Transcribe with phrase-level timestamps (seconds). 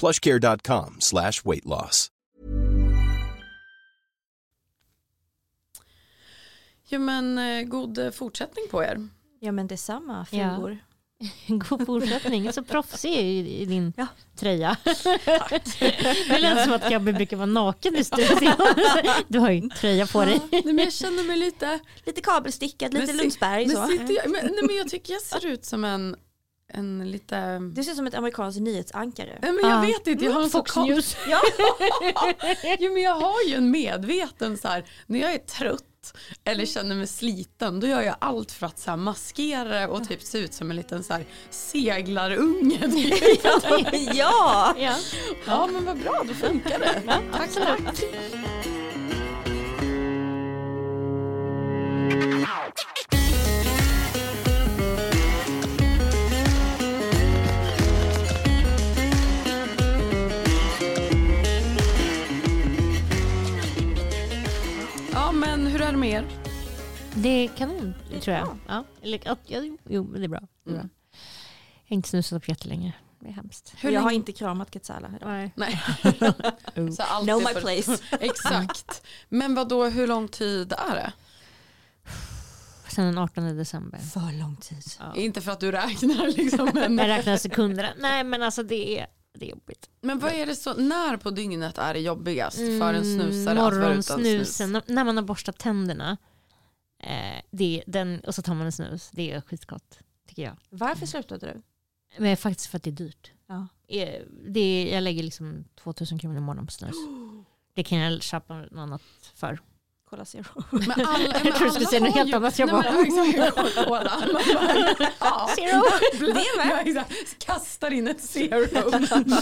[0.00, 2.10] plushcare.com slash weight loss.
[6.88, 9.08] Jo men eh, god eh, fortsättning på er.
[9.40, 10.50] Ja men detsamma Ja.
[10.56, 10.78] frugor.
[11.68, 12.52] God fortsättning.
[12.52, 14.06] Så proffsig är ju i din Ja.
[14.36, 14.76] tröja.
[16.28, 18.52] det lät som att Gabby brukar vara naken i studion.
[19.28, 20.40] Du har ju en tröja på dig.
[20.52, 21.78] Nej, men jag känner mig lite...
[22.06, 23.86] Lite kabelstickat, lite Men Lundsberg Men, så.
[23.86, 26.16] sitter jag, men, nej, men jag tycker jag ser ut som en,
[26.74, 27.58] en lite...
[27.58, 29.38] Du ser som ett amerikanskt nyhetsankare.
[29.42, 29.80] Nej, men jag Ja.
[29.86, 31.16] vet inte, jag har en Fox kon- News.
[31.28, 31.40] Ja.
[32.78, 35.82] jo, men jag har ju en medveten så här, när jag är trött
[36.44, 40.22] eller känner mig sliten då gör jag allt för att så här, maskera och typ
[40.22, 42.78] se ut som en liten så här, seglarunge.
[44.14, 44.74] ja.
[44.78, 44.96] Ja.
[45.46, 47.02] ja men vad bra, då funkar det.
[47.32, 48.04] tack, tack.
[66.04, 66.26] Med er?
[67.14, 68.58] Det är kanon tror jag.
[68.68, 68.84] Ja.
[69.02, 70.40] Eller, ja, ja, jo, men det är bra.
[70.64, 70.82] Det är bra.
[70.82, 72.92] Jag har inte snusat på jättelänge.
[73.20, 73.74] Det är hemskt.
[73.78, 75.08] Hur jag har inte kramat Quetzala.
[75.16, 75.28] idag.
[75.28, 75.52] Nej.
[75.56, 75.82] Nej.
[76.96, 77.98] Så allt Know my place.
[78.20, 79.02] Exakt.
[79.28, 81.12] Men vad då hur lång tid är det?
[82.88, 83.98] Sen den 18 december.
[83.98, 84.84] För lång tid.
[84.98, 85.14] Ja.
[85.16, 86.70] Inte för att du räknar liksom.
[86.74, 87.88] Men, Jag räknar sekunderna.
[87.98, 89.90] Nej men alltså det är, det är jobbigt.
[90.00, 93.74] men vad är det så, när på dygnet är det jobbigast för en snusare att
[93.74, 94.18] vara utan snus?
[94.60, 96.16] Morgonsnusen, när- man har borstat tänderna.
[97.02, 99.10] Eh, det, den, och så tar man en snus.
[99.12, 100.56] Det är skitgott tycker jag.
[100.70, 101.62] Varför slutade du?
[102.22, 103.32] Men faktiskt för att det är dyrt.
[103.46, 103.66] Ja.
[103.88, 106.94] Eh, Det är, jag lägger liksom 2000 kronor i månaden på snus.
[107.74, 109.02] Det kan jag köpa något annat
[109.34, 109.58] för.
[110.14, 110.44] Cola Zero.
[110.70, 112.58] Men alla, men Jag tror du skulle säga något helt ju- annat.
[112.58, 112.84] Jag bara,
[115.20, 115.48] ja.
[115.56, 115.82] Zero.
[116.34, 117.04] Det med.
[117.38, 118.90] Kastar in ett zero.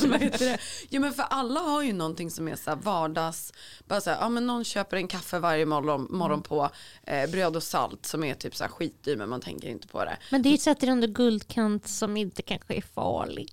[0.08, 0.58] Vad heter det?
[0.90, 3.52] Jo, men för alla har ju någonting som är så här vardags.
[3.88, 6.70] Bara så här, ja, men någon köper en kaffe varje morgon, morgon på
[7.06, 10.04] eh, bröd och salt som är typ så här skitdyr men man tänker inte på
[10.04, 10.16] det.
[10.30, 13.50] Men det sätter under guldkant som inte kanske är farlig.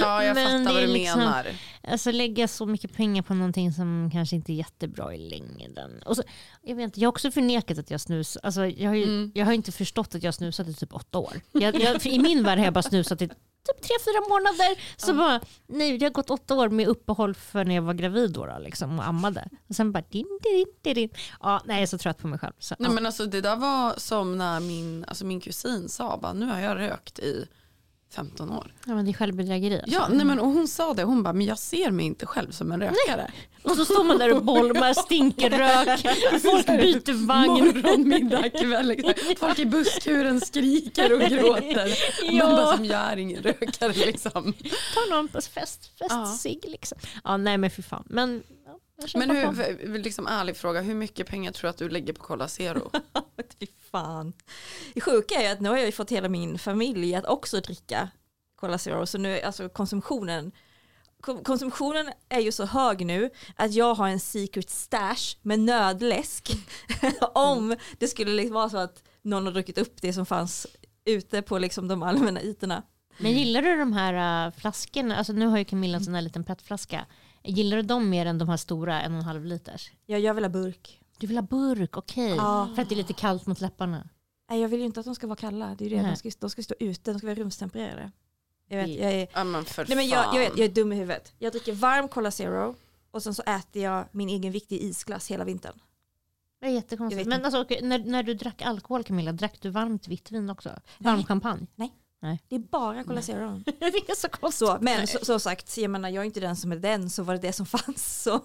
[0.00, 1.46] Ja jag Men fattar det vad är du liksom- menar.
[1.88, 6.02] Alltså lägga så mycket pengar på någonting som kanske inte är jättebra i längden.
[6.06, 6.22] Och så,
[6.62, 8.36] jag, vet inte, jag har också förnekat att jag snus.
[8.42, 9.32] Alltså, jag, har ju, Mm.
[9.34, 11.40] jag har inte förstått att jag snusat i typ åtta år.
[11.52, 13.38] Jag, jag, I min värld har jag bara snusat i typ
[13.82, 14.82] tre, fyra månader.
[14.96, 18.30] Så bara, nej det har gått åtta år med uppehåll för när jag var gravid
[18.32, 19.48] då, då liksom, och ammade.
[19.68, 21.08] Och sen bara din, din, din, din.
[21.40, 22.52] Ja, nej jag är så trött på mig själv.
[22.58, 22.94] Så, Nej ja.
[22.94, 26.60] men alltså det där var som när min, alltså min kusin sa bara nu har
[26.60, 27.46] jag rökt i
[28.10, 28.74] 15 år.
[28.86, 29.74] ja, men det är självbedrägeri.
[29.80, 29.90] Alltså.
[29.98, 32.50] Ja, nej men och hon sa det, hon bara men jag ser mig inte själv
[32.50, 33.30] som en rökare.
[33.62, 36.00] Och så står man där och bolmar, stinker rök,
[36.42, 37.50] folk byter vagn.
[37.50, 38.86] Morgon, middag, kväll.
[38.88, 39.12] Liksom.
[39.38, 41.88] Folk i busskuren skriker och gråter.
[42.24, 42.46] Ja.
[42.46, 44.52] Man bara som jag är ingen rökare liksom.
[44.94, 46.08] Ta någon på fest, Ja.
[46.08, 46.98] festsig liksom.
[47.24, 48.04] Ja, nej men fy fan.
[48.06, 48.59] Men, ja,
[49.14, 52.48] Men hur, liksom ärlig fråga, hur mycket pengar tror du att du lägger på Cola
[52.48, 52.90] Zero?
[53.60, 54.32] Fy fan.
[54.94, 57.60] Det sjuka är ju att nu har jag ju fått hela min familj att också
[57.60, 58.08] dricka
[58.56, 59.06] Cola Zero.
[59.06, 60.52] Så nu alltså konsumtionen
[61.20, 66.50] kon- Konsumtionen är ju så hög nu att jag har en secret stash med nödläsk.
[67.34, 70.66] Om det skulle liksom vara så att någon har druckit upp det som fanns
[71.04, 72.82] ute på liksom de allmänna ytorna.
[73.18, 75.16] Men gillar du de här uh, flaskorna?
[75.16, 77.06] Alltså nu har ju Camilla en sån här liten petflaska.
[77.42, 79.90] Gillar du dem mer än de här stora en och en halv liters?
[80.06, 81.00] Jag, jag vill ha burk.
[81.18, 82.34] Du vill ha burk, okej.
[82.36, 82.68] Ja.
[82.74, 84.08] För att det är lite kallt mot läpparna.
[84.50, 85.74] Nej, jag vill ju inte att de ska vara kalla.
[85.78, 86.02] Det är ju det.
[86.02, 86.10] Nej.
[86.10, 88.10] De ska, de ska stå ute, de ska vara rumstempererade.
[88.68, 90.96] Jag vet, jag är, Ja men för Nej men jag, jag, jag är dum i
[90.96, 91.32] huvudet.
[91.38, 92.74] Jag dricker varm Cola Zero
[93.10, 95.80] och sen så äter jag min egen viktiga isglass hela vintern.
[96.60, 97.28] Det är jättekonstigt.
[97.28, 100.70] Men alltså, när, när du drack alkohol Camilla, drack du varmt vitt vin också?
[100.98, 101.24] Varm Nej.
[101.24, 101.66] champagne?
[101.74, 101.94] Nej.
[102.22, 102.42] Nej.
[102.48, 103.60] Det är bara Cola Zero.
[103.64, 104.68] det är så konstigt.
[104.68, 107.22] Så, men så, så sagt, jag menar jag är inte den som är den, så
[107.22, 108.22] var det det som fanns.
[108.22, 108.40] Så.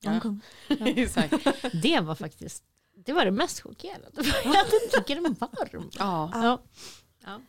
[0.00, 0.20] Ja.
[0.86, 1.34] Exakt.
[1.82, 2.64] Det var faktiskt
[3.04, 4.08] det var det mest chockerande.
[4.44, 5.90] Jag tycker den varm.
[5.98, 6.30] Ja.
[6.32, 6.62] Ja.
[7.24, 7.40] Ja.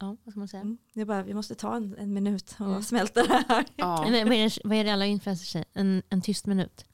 [0.00, 0.60] ja, vad ska man säga?
[0.60, 0.78] Mm.
[0.94, 2.82] Är bara, vi måste ta en, en minut och Mm.
[2.82, 3.64] smälta det här.
[3.76, 4.02] Ja.
[4.02, 5.66] Men Vad, är det, vad är det alla influencers säger?
[5.72, 6.84] En, en tyst minut.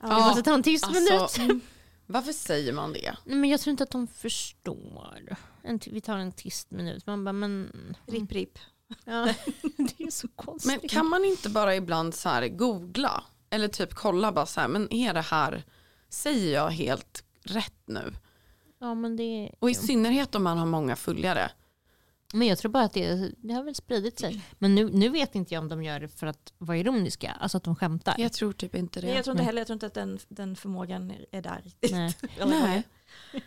[0.00, 0.08] Ja.
[0.08, 1.62] Vi måste ta en tyst Alltså, minut.
[2.06, 3.16] Varför säger man det?
[3.24, 5.36] Nej, men jag tror inte att de förstår.
[5.62, 7.06] En, vi tar en tyst minut.
[7.06, 7.70] Man bara, men...
[8.06, 8.58] Ripp, ripp.
[9.04, 9.24] Ja,
[9.76, 10.82] det är så konstigt.
[10.82, 14.68] Men kan man inte bara ibland så här googla eller typ kolla bara så här,
[14.68, 15.64] men är det här,
[16.08, 18.12] säger jag helt rätt nu?
[18.78, 21.50] Ja, men, det, Och i synnerhet om man har många följare.
[22.32, 24.44] Men jag tror bara att det, det har väl spridit sig.
[24.58, 27.32] Men nu, nu vet inte jag om de gör det för att vara ironiska.
[27.32, 28.14] Alltså att de skämtar.
[28.18, 29.06] Jag tror typ inte det.
[29.06, 31.60] Nej, jag tror inte heller, jag tror inte att den, den förmågan är- är där
[31.64, 31.90] riktigt.
[31.92, 32.14] Nej.
[32.46, 32.82] Nej.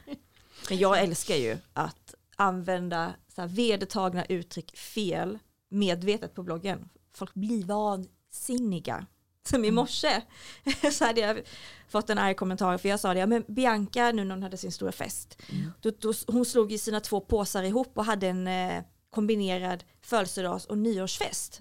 [0.69, 5.39] Men jag älskar ju att använda så här vedertagna uttryck fel
[5.69, 6.89] medvetet på bloggen.
[7.13, 9.05] Folk blir vansinniga.
[9.47, 10.21] Som i morse
[10.91, 11.41] så hade jag
[11.89, 14.57] fått en arg kommentar för jag sa det, ja, men Bianca nu när hon hade
[14.57, 15.37] sin stora fest,
[15.81, 20.65] då, då, hon slog ju sina två påsar ihop och hade en eh, kombinerad födelsedags
[20.65, 21.59] och nyårsfest.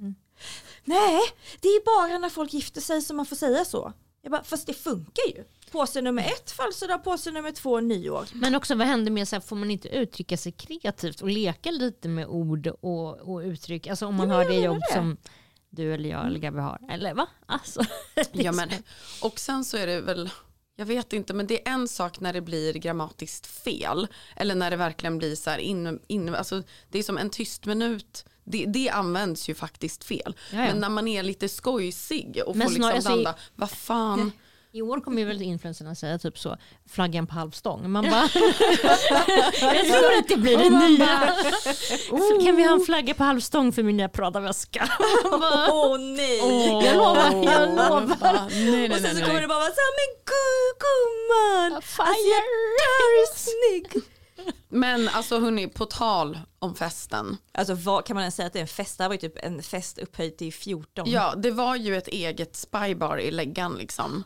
[0.84, 1.20] Nej,
[1.60, 3.92] det är bara när folk gifter sig som man får säga så.
[4.22, 5.44] Jag bara, fast det funkar ju.
[5.70, 8.26] Påse nummer ett födelsedag, påse nummer två nyår.
[8.32, 11.70] Men också vad händer med så här, får man inte uttrycka sig kreativt och leka
[11.70, 13.86] lite med ord och, och uttryck?
[13.86, 14.94] Alltså om man Ja, har det jobb det.
[14.94, 15.16] som
[15.78, 16.78] du eller jag eller Gabby har.
[16.90, 17.26] Eller va?
[17.46, 17.80] Alltså,
[18.32, 18.70] Ja, men,
[19.22, 20.30] och sen så är det väl,
[20.76, 24.06] jag vet inte, men det är en sak när det blir grammatiskt fel.
[24.36, 27.66] Eller när det verkligen blir så här, in, in, alltså, det är som en tyst
[27.66, 28.24] minut.
[28.44, 30.36] Det, det används ju faktiskt fel.
[30.52, 30.66] Ja, ja.
[30.66, 34.32] Men när man är lite skojsig och Men får liksom snarare blanda, vad fan.
[34.72, 36.56] I år kommer ju väl influencerna säga typ så,
[36.88, 37.90] flaggan på halvstång.
[37.90, 38.28] Man bara,
[39.60, 41.34] jag tror att det blir det nya.
[42.44, 44.88] Kan vi ha en flagga på halvstång för min nya Prada-väska?
[45.70, 46.38] Åh nej!
[46.84, 48.48] Jag lovar, jag lovar.
[48.50, 51.76] Nej, nej, och sen så kommer det bara vara så här, men gu- gumman!
[51.76, 52.38] Alltså jag
[53.22, 54.02] är snygg!
[54.68, 57.36] Men alltså hörni, på tal om festen.
[57.54, 58.98] Alltså vad kan man ens säga att det är en fest?
[58.98, 61.10] Det här var ju typ en fest upphöjd till 14.
[61.10, 64.24] Ja, det var ju ett eget spybar i läggan liksom.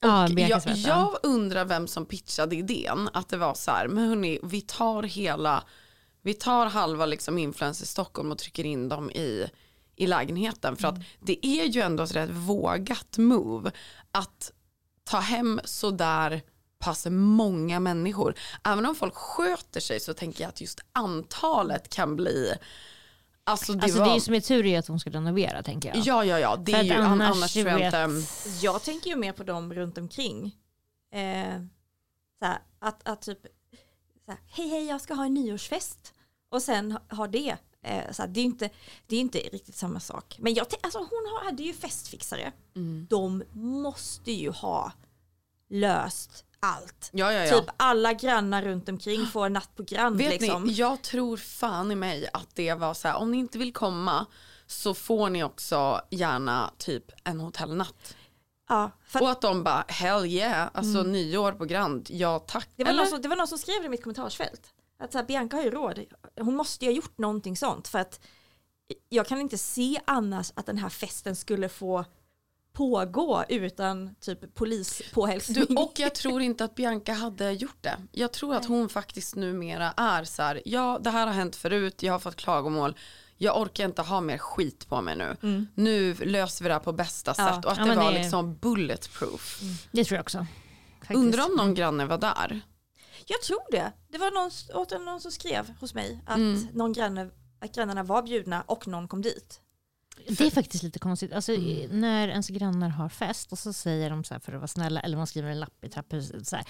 [0.00, 4.40] Ja, jag, jag undrar vem som pitchade idén att det var så här, men hörni,
[4.42, 5.64] vi tar hela,
[6.22, 9.50] vi tar halva liksom influencer Stockholm och trycker in dem i,
[9.96, 10.76] i lägenheten.
[10.76, 13.70] För att det är ju ändå ett rätt vågat move
[14.12, 14.52] att
[15.04, 16.42] ta hem så där
[16.78, 18.34] pass många människor.
[18.64, 22.52] Även om folk sköter sig så tänker jag att just antalet kan bli,
[23.46, 25.62] alltså det Alltså var, det är ju som är tur är att hon ska renovera
[25.62, 25.98] tänker jag.
[26.06, 28.26] ja ja ja, det För är ju annars, annars, tror jag vet- inte,
[28.62, 30.56] Jag tänker ju mer på dem runt omkring.
[31.12, 31.60] Eh,
[32.38, 33.38] så här, att, att typ,
[34.24, 36.12] så här, hej hej jag ska ha en nyårsfest.
[36.48, 37.56] Och sen ha- ha det.
[37.82, 38.70] Eh, så här, det, är inte,
[39.06, 40.36] det är inte riktigt samma sak.
[40.40, 42.52] Men jag alltså, hon har, hade ju festfixare.
[42.76, 43.06] Mm.
[43.10, 44.92] De måste ju ha
[45.68, 47.10] löst allt.
[47.12, 47.60] ja ja ja.
[47.60, 50.64] Typ alla grannar runt omkring får en natt på Grand Vet liksom.
[50.64, 53.72] ni, jag tror fan i mig att det var så här, om ni inte vill
[53.72, 54.26] komma
[54.66, 58.16] så får ni också gärna typ en hotellnatt.
[58.68, 62.68] Ja, för Och att de bara, hell yeah, alltså nyår på Grand, ja tack.
[62.76, 63.02] Det var, Eller?
[63.02, 64.72] någon som, det var någon som skrev det i mitt kommentarsfält.
[64.98, 66.04] Att så här, Bianca har ju råd.
[66.40, 67.88] Hon måste ju ha gjort någonting sånt.
[67.88, 68.20] För att
[69.08, 72.04] jag kan inte se annars att den här festen skulle få
[72.76, 75.64] pågå utan typ polispåhälsning.
[75.68, 77.96] Du, och jag tror inte att Bianca hade gjort det.
[78.12, 82.02] Jag tror att hon faktiskt numera är så här, ja det här har hänt förut,
[82.02, 82.96] jag har fått klagomål,
[83.38, 85.66] jag orkar inte ha mer skit på mig nu.
[85.74, 87.54] Nu löser vi det här på bästa Ja.
[87.54, 89.60] sätt och att Ja, det var det- liksom bulletproof.
[89.92, 90.46] Det tror jag också.
[90.98, 91.18] Faktiskt.
[91.18, 92.60] Undrar om någon granne var där.
[93.26, 93.92] Jag tror det.
[94.08, 96.66] Det var någon, någon som skrev hos mig att Mm.
[96.72, 97.30] någon granne,
[97.60, 99.60] att grannarna var bjudna och någon kom dit.
[100.28, 101.32] Det är faktiskt lite konstigt.
[101.32, 102.00] Alltså, Mm.
[102.00, 105.00] När ens grannar har fest och så säger de så här för att vara snälla,
[105.00, 106.46] eller man skriver en lapp i trapphuset.
[106.46, 106.64] Så här,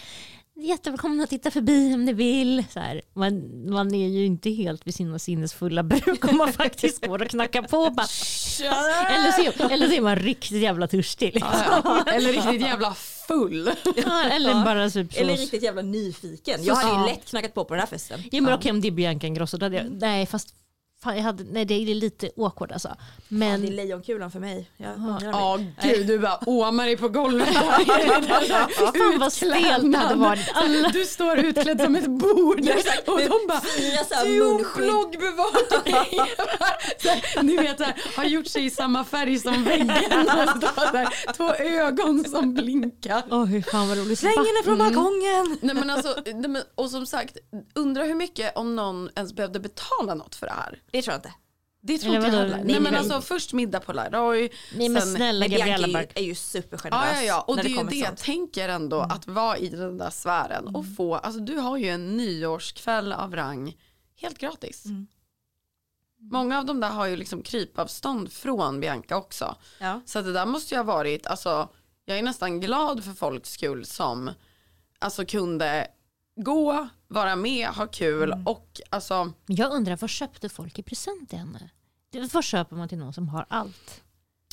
[0.59, 2.65] Jättevälkomna att titta förbi om ni vill.
[2.73, 7.07] Så här, man, man är ju inte helt vid sina sinnesfulla bruk om man faktiskt
[7.07, 7.77] går och knackar på.
[7.79, 8.07] Och bara,
[9.15, 11.35] eller, så, eller så är man riktigt jävla törstig.
[11.35, 11.53] Liksom.
[11.67, 12.13] Ja, ja.
[12.13, 12.95] Eller riktigt jävla
[13.29, 13.71] full.
[13.97, 14.63] Ja, eller Ja.
[14.65, 15.21] bara typ så.
[15.21, 16.65] Eller riktigt jävla nyfiken.
[16.65, 17.07] Jag hade Ja.
[17.09, 18.23] ju lätt knackat på på den här festen.
[18.33, 20.55] Ja men okej om det är Bianca Ingrosso då hade jag, nej fast
[21.07, 22.97] fan, jag hade, nej det är lite awkward alltså.
[23.29, 24.71] Men det är lejonkulan för mig.
[24.77, 25.21] Jag.
[25.23, 27.49] Ja gud du bara åmar dig på golvet.
[28.77, 30.51] fan vad stelt det hade varit.
[30.55, 32.61] Alla, Du står utklädd som ett bord
[33.07, 33.63] och de bara
[34.25, 36.27] du bloggbevakning.
[37.43, 39.89] Ni vet här, har gjort sig i samma färg som väggen
[40.21, 43.23] och står så här, två ögon som blinkar.
[43.31, 44.19] åh hur fan vad roligt.
[44.19, 45.59] Släng henne från balkongen!
[45.61, 47.37] Nej men alltså, nej, men, och som sagt,
[47.75, 50.79] undra hur mycket om någon ens behövde betala något för det här.
[50.97, 51.35] Det tror jag inte.
[51.81, 52.57] Det tror inte jag heller.
[52.57, 52.99] Nej, Nej men nej.
[52.99, 54.49] alltså först middag på Laroy.
[54.75, 56.13] Nej men sen- snälla Men Gabriella är ju, Bark.
[56.19, 57.41] är ju supergenerös Ja, ja, ja.
[57.41, 60.77] Och när det är ju det jag tänker ändå, att vara i den där sfären
[60.77, 63.77] och få, alltså du har ju en nyårskväll av rang
[64.21, 64.85] helt gratis.
[64.85, 65.07] Mm.
[66.21, 69.57] Många av de där har ju liksom krypavstånd från Bianca också.
[69.81, 70.01] Ja.
[70.07, 71.69] Så det där måste ju ha varit, alltså
[72.05, 74.31] jag är nästan glad för folks skull som
[74.99, 75.87] alltså kunde
[76.37, 81.39] gå, vara med, ha kul och alltså jag undrar vad köpte folk i present till
[81.39, 81.71] henne?
[82.33, 84.03] Vad köper man till någon som har allt?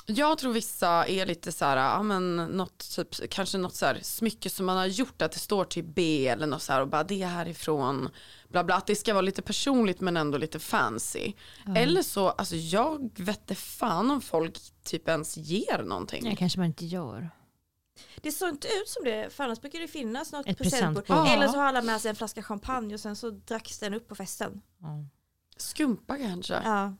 [0.06, 4.00] Jag tror vissa är lite så här, ja men något typ, kanske något så här
[4.02, 6.88] smycke som man har gjort att det står typ B eller något så här och
[6.88, 8.10] bara det är härifrån,
[8.50, 11.34] bla bla, att det ska vara lite personligt men ändå lite fancy.
[11.76, 16.24] Eller så, alltså jag vette fan om folk typ ens ger någonting.
[16.24, 17.30] Det kanske man inte gör.
[18.22, 21.06] Det såg inte ut som det, för annars brukar det finnas något Ett presentbord.
[21.06, 21.34] presentbord.
[21.34, 21.52] Eller Ja.
[21.52, 24.16] så har alla med sig en flaska champagne och sen så dracks den upp på
[24.16, 24.62] festen.
[24.82, 25.06] Ja.
[25.58, 26.62] Skumpa kanske.
[26.64, 26.94] Ja.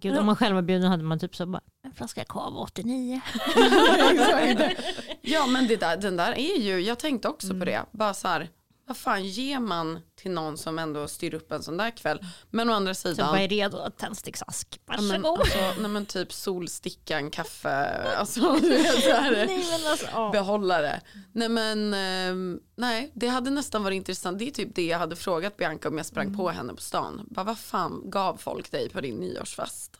[0.00, 3.20] Gud, om man själv var bjuden hade man typ så bara en flaska Cava 89.
[5.20, 8.28] ja men det där, den där är ju, jag tänkte också på det, bara så
[8.28, 8.48] här,
[8.92, 12.26] vad fan ger man till någon som ändå styr upp en sån där kväll?
[12.50, 13.90] Men å andra sidan, vad är redo?
[13.96, 14.80] Tändsticksask.
[14.86, 15.40] Ja, men, Varsågod.
[15.40, 17.86] alltså, nej, men typ solstickan, kaffe,
[18.18, 21.00] alltså du vet så här, Nej, men alltså, behållare.
[21.32, 24.38] Nej men ehm, nej, det hade nästan varit intressant.
[24.38, 27.26] Det är typ det jag hade frågat Bianca om jag sprang på henne på stan.
[27.30, 29.98] Bara, vad fan gav folk dig på din nyårsfest?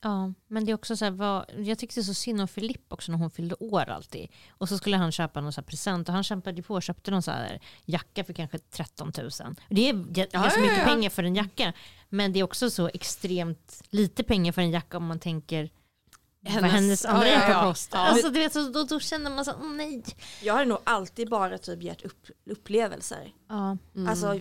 [0.00, 3.12] Ja, men det är också så här, vad, jag tyckte så synd om Filip också
[3.12, 4.28] när hon fyllde år alltid.
[4.50, 7.22] Och så skulle han köpa någon så present och han kämpade på och köpte någon
[7.22, 9.30] så här jacka för kanske 13 000.
[9.68, 10.84] Det är ganska ja, mycket ja.
[10.84, 11.72] pengar för en jacka.
[12.08, 15.70] Men det är också så extremt lite pengar för en jacka om man tänker
[16.44, 17.62] hennes, vad hennes andra ja, ja, jacka ja.
[17.62, 17.98] kostar.
[17.98, 20.02] Alltså, du vet, så, då, då känner man så åh nej.
[20.42, 23.32] Jag har nog alltid bara typ gett upp, upplevelser.
[23.48, 23.76] Ja,
[24.08, 24.40] Alltså,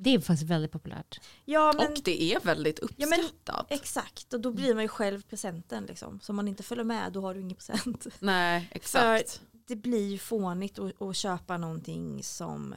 [0.00, 1.20] det är faktiskt väldigt populärt.
[1.44, 3.66] ja men Och det är väldigt Ja, men- uppskattat.
[3.70, 4.32] exakt.
[4.34, 6.20] Och då blir man ju själv presenten liksom.
[6.22, 8.06] Så om man inte följer med då har du ingen present.
[8.20, 9.40] nej, exakt.
[9.66, 12.74] det blir ju fånigt att, att köpa någonting som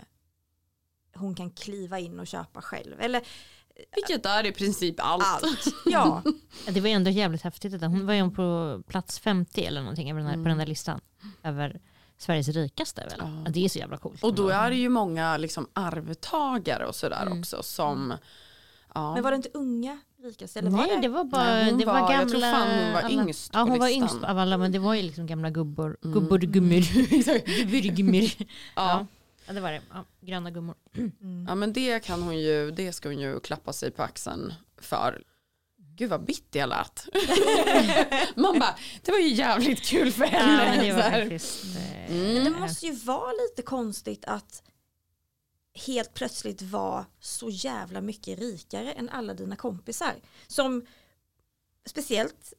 [1.16, 3.02] hon kan kliva in och köpa själv.
[3.02, 3.22] Eller
[3.96, 5.24] Vilket är i princip allt.
[5.26, 5.66] allt.
[5.86, 6.24] Ja,
[6.68, 7.82] Det var ändå jävligt häftigt.
[7.82, 11.02] Hon var ju på plats 50 eller någonting över den här, på den där listan.
[11.44, 11.82] Över
[12.22, 13.14] Sveriges rikaste väl?
[13.20, 13.30] Ja.
[13.46, 14.24] Ja, det är så jävla coolt.
[14.24, 17.40] Och då är det ju många liksom arvtagare och sådär Mm.
[17.40, 18.14] också som
[18.96, 19.14] ja.
[19.14, 20.60] men var det inte unga rikaste?
[20.60, 21.02] Eller var Nej det?
[21.02, 22.16] det var bara Nej, hon det var, var- gamla.
[22.22, 24.04] jag tror fan hon var alla, yngst Ja på hon var listan.
[24.04, 25.98] yngst av alla men det var ju liksom gamla gubbor.
[26.04, 26.14] Mm.
[26.14, 26.82] Gubbor gummor.
[27.66, 28.22] Gubbor gummor.
[28.24, 28.46] ja.
[28.76, 29.06] Ja.
[29.48, 29.82] ja det var det.
[29.94, 30.76] Ja, gröna gummor.
[31.48, 35.24] ja men det kan hon ju, det ska hon ju klappa sig på axeln för.
[36.02, 37.08] Gud vad bitter jag lät.
[38.36, 40.78] Man bara, det var ju jävligt kul för Ja, henne.
[40.88, 41.64] men det faktiskt.
[41.76, 42.44] eh, Mm.
[42.44, 44.64] Det måste ju vara lite konstigt att
[45.86, 50.14] helt plötsligt vara så jävla mycket rikare än alla dina kompisar.
[50.48, 50.86] Som
[51.86, 52.54] speciellt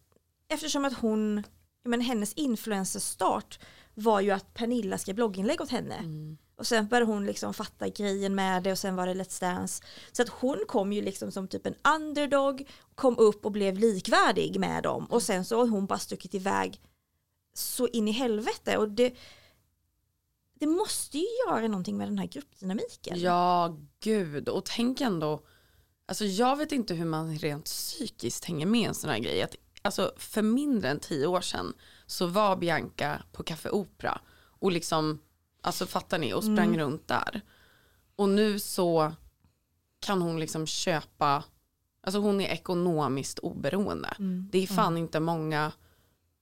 [0.49, 1.43] eftersom att hon,
[1.85, 3.61] men hennes influencerstart
[3.95, 5.95] var ju att Pernilla skrev blogginlägg åt henne.
[5.95, 6.37] Mm.
[6.63, 9.85] Och sen började hon liksom fatta grejen med det och sen var det Let's Dance.
[10.13, 14.61] Så att hon kom ju liksom som typ en underdog, kom upp och blev likvärdig
[14.61, 16.81] med dem och sen så har hon bara stuckit iväg
[17.55, 19.15] så in i helvete och det
[20.55, 23.21] det måste ju göra någonting med den här gruppdynamiken.
[23.21, 24.49] Ja, gud.
[24.49, 25.43] Och tänk ändå,
[26.07, 29.43] alltså jag vet inte hur man rent psykiskt hänger med i en sån här grej.
[29.43, 31.75] Att, alltså för mindre än tio år sedan
[32.07, 34.21] så var Bianca på Café Opera
[34.61, 35.21] och liksom,
[35.63, 37.41] alltså fattar ni, och sprang runt där.
[38.17, 39.13] Och nu så
[40.01, 41.45] kan hon liksom köpa,
[42.03, 44.15] alltså hon är ekonomiskt oberoende.
[44.19, 44.49] Mm.
[44.53, 45.73] Det är fan inte många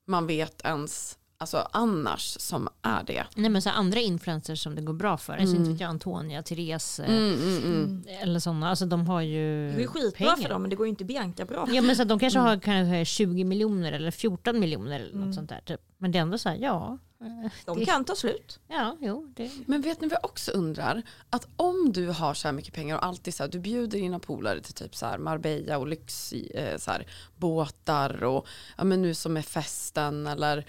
[0.05, 3.25] man vet ens, alltså annars som är det.
[3.37, 5.33] Nej men så andra influencers som det går bra för.
[5.33, 8.05] Alltså inte vet jag Antonia, Therese eh, Mm, mm, mm.
[8.21, 8.69] eller sådana.
[8.71, 10.37] Alltså de har ju Det går ju skitbra pengar.
[10.37, 11.69] för dem men det går ju inte Bianca bra.
[11.73, 15.33] Ja men så de kanske har kanske 20 miljoner eller 14 miljoner eller något Mm.
[15.33, 15.61] sånt där.
[15.65, 15.81] Typ.
[15.99, 16.99] Men det är ändå så här, ja.
[17.21, 18.59] eh, De det- kan ta slut.
[18.69, 19.33] Ja, jo.
[19.37, 21.03] Det, Men vet ni vad jag också undrar?
[21.31, 24.19] Att om du har så här mycket pengar och alltid så här, du bjuder dina
[24.19, 27.07] polare till typ så här Marbella och lyx, eh, så här,
[27.37, 28.47] båtar och
[28.79, 30.67] ja men nu som är festen eller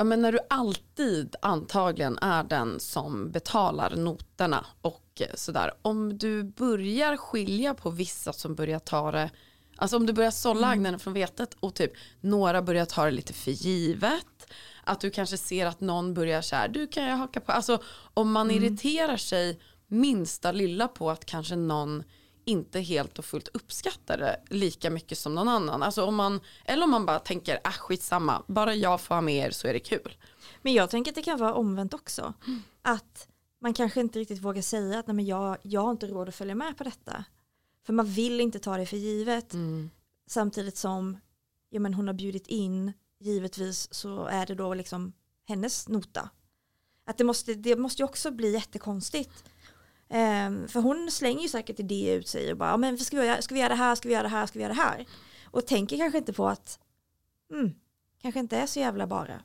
[0.00, 5.72] ja men när du alltid antagligen är den som betalar noterna och sådär.
[5.82, 9.30] Om du börjar skilja på vissa som börjar ta det
[9.76, 10.78] Alltså om du börjar sålla Mm.
[10.78, 14.52] agnarna från vetet och typ några börjar ta det lite för givet.
[14.84, 17.52] Att du kanske ser att någon börjar så här, du kan jag haka på.
[17.52, 17.82] Alltså
[18.14, 18.64] om man Mm.
[18.64, 22.02] irriterar sig minsta lilla på att kanske någon
[22.50, 25.82] inte helt och fullt uppskattar det lika mycket som någon annan.
[25.82, 29.34] Alltså om man, eller om man bara tänker, ah skitsamma, bara jag får ha med
[29.34, 30.16] er så är det kul.
[30.62, 32.34] Men jag tänker att det kan vara omvänt också.
[32.82, 33.28] Att
[33.60, 36.34] man kanske inte riktigt vågar säga att Nej, men jag, jag har inte råd att
[36.34, 37.24] följa med på detta.
[37.86, 39.54] För man vill inte ta det för givet.
[40.26, 41.18] Samtidigt som
[41.70, 45.12] ja, men hon har bjudit in, givetvis så är det då liksom
[45.48, 46.30] hennes nota.
[47.06, 49.44] Att det måste, det måste ju också bli jättekonstigt.
[50.10, 53.26] Ehm, för hon slänger ju säkert idéer ut sig och bara, "Ja, men ska vi,
[53.26, 54.80] göra, ska vi göra det här, ska vi göra det här, ska vi göra det
[54.80, 55.06] här?
[55.44, 56.78] Och tänker kanske inte på att,
[57.52, 57.74] mm,
[58.22, 59.42] kanske inte är så jävla bara.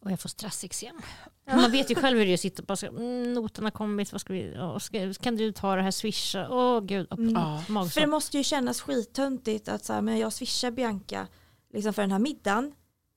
[0.00, 1.00] Och jag får stressexem.
[1.46, 4.12] Man vet ju själv hur det är att sitta på så, mm, noten har kommit,
[4.12, 6.48] vad ska vi, åh, ska, kan du ta det här swisha?
[6.50, 7.32] Åh gud, upp, Mm.
[7.34, 7.84] Ja.
[7.88, 11.26] För det måste ju kännas skittöntigt att så här, men jag swishar Bianca
[11.72, 12.72] liksom för den här middagen.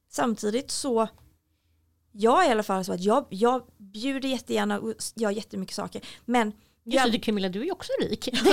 [0.09, 1.07] Samtidigt så,
[2.11, 6.01] jag är i alla fall så att jag, jag bjuder jättegärna och gör jättemycket saker.
[6.25, 6.51] Men
[6.85, 8.29] Just det, jag, du Camilla, du är ju också rik.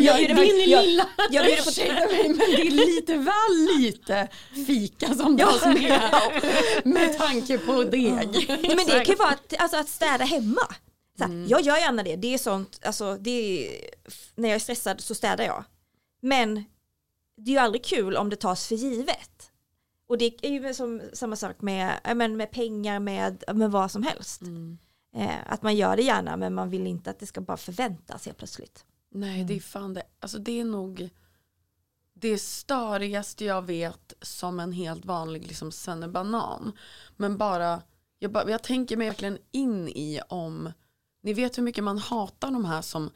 [0.00, 1.08] Jag på- Din lilla.
[1.30, 4.28] jag bjuder på mig men det är lite väl lite
[4.66, 6.00] fika som tas med.
[6.84, 8.04] Med tanke på deg.
[8.48, 10.74] Men det kan ju vara att, alltså, att städa hemma.
[11.18, 13.80] Här, Jag gör gärna det, det är sånt, alltså, det är,
[14.34, 15.64] när jag är stressad så städar jag.
[16.22, 16.54] Men
[17.36, 19.50] det är ju aldrig kul om det tas för givet.
[20.08, 24.02] Och det är ju som, samma sak med, ja, med pengar, med, med vad som
[24.02, 24.40] helst.
[25.14, 28.26] Eh, att man gör det gärna men man vill inte att det ska bara förväntas
[28.26, 28.84] helt plötsligt.
[29.10, 31.10] Nej det är fan det, alltså det är nog
[32.14, 35.72] det störigaste jag vet som en helt vanlig liksom
[36.08, 36.72] banan.
[37.16, 37.82] Men bara
[38.22, 40.72] jag, bara, jag tänker mig verkligen in i om,
[41.22, 43.10] ni vet hur mycket man hatar de här som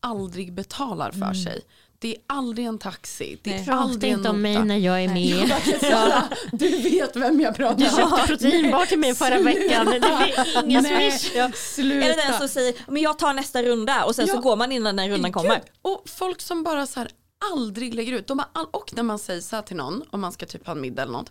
[0.00, 1.60] aldrig betalar för sig.
[1.98, 3.64] Det är aldrig en taxi, det är Mm.
[3.66, 5.52] Prata aldrig en inte om mig när jag är med.
[5.90, 7.96] Ja, du vet vem jag pratar Du om.
[7.96, 9.86] köpte proteinbar till mig förra veckan.
[9.86, 11.54] Det blir inga Nej, swish.
[11.54, 12.06] sluta.
[12.06, 14.40] Eller den som säger, men jag tar nästa runda och sen så Ja.
[14.40, 15.62] går man innan den rundan kommer.
[15.82, 17.10] Och folk som bara så här
[17.52, 18.26] aldrig lägger ut.
[18.26, 20.66] De har all, och när man säger så här till någon, om man ska typ
[20.66, 21.30] ha en middag eller något.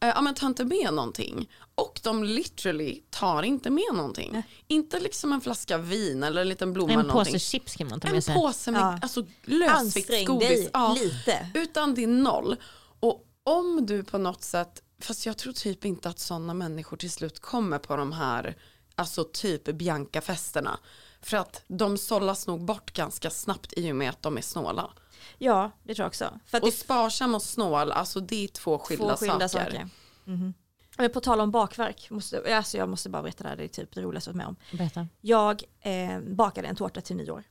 [0.00, 1.50] Eh, Ja men ta inte med någonting.
[1.74, 4.42] Och de literally tar inte med någonting.
[4.66, 7.34] Inte liksom en flaska vin eller en liten blomma En eller någonting.
[7.34, 8.34] påse chips kan man ta med En sig.
[8.34, 8.98] påse med Ja.
[9.02, 10.68] alltså, lösvikt godis.
[10.72, 11.48] Ja, lite.
[11.54, 12.56] utan det är noll.
[13.00, 17.10] Och om du på något sätt, fast jag tror typ inte att sådana människor till
[17.10, 18.56] slut kommer på de här,
[18.94, 20.78] alltså typ Bianca-festerna.
[21.22, 24.90] För att de sållas nog bort ganska snabbt i och med att de är snåla.
[25.38, 26.40] Ja, det tror jag också.
[26.46, 29.64] För att Och det sparsam och snål, alltså det är två skilda, två skilda saker.
[29.64, 29.88] saker.
[30.24, 30.54] Mhm.
[30.98, 33.68] Men på tal om bakverk, måste, alltså jag måste bara berätta det här, det är
[33.68, 34.56] typ det roligaste jag varit med om.
[34.78, 35.06] Berätta.
[35.20, 37.44] Jag eh, bakade en tårta till nyår.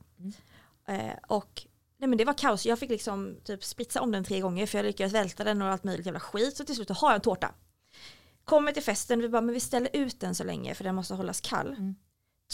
[0.88, 1.66] Eh, och
[1.98, 4.78] nej men det var kaos, jag fick liksom typ spritsa om den tre gånger för
[4.78, 6.56] jag lyckades välta den och allt möjligt jävla skit.
[6.56, 7.54] Så till slut har jag en tårta.
[8.44, 11.14] Kommer till festen, vi bara, men vi ställer ut den så länge för den måste
[11.14, 11.94] hållas kall.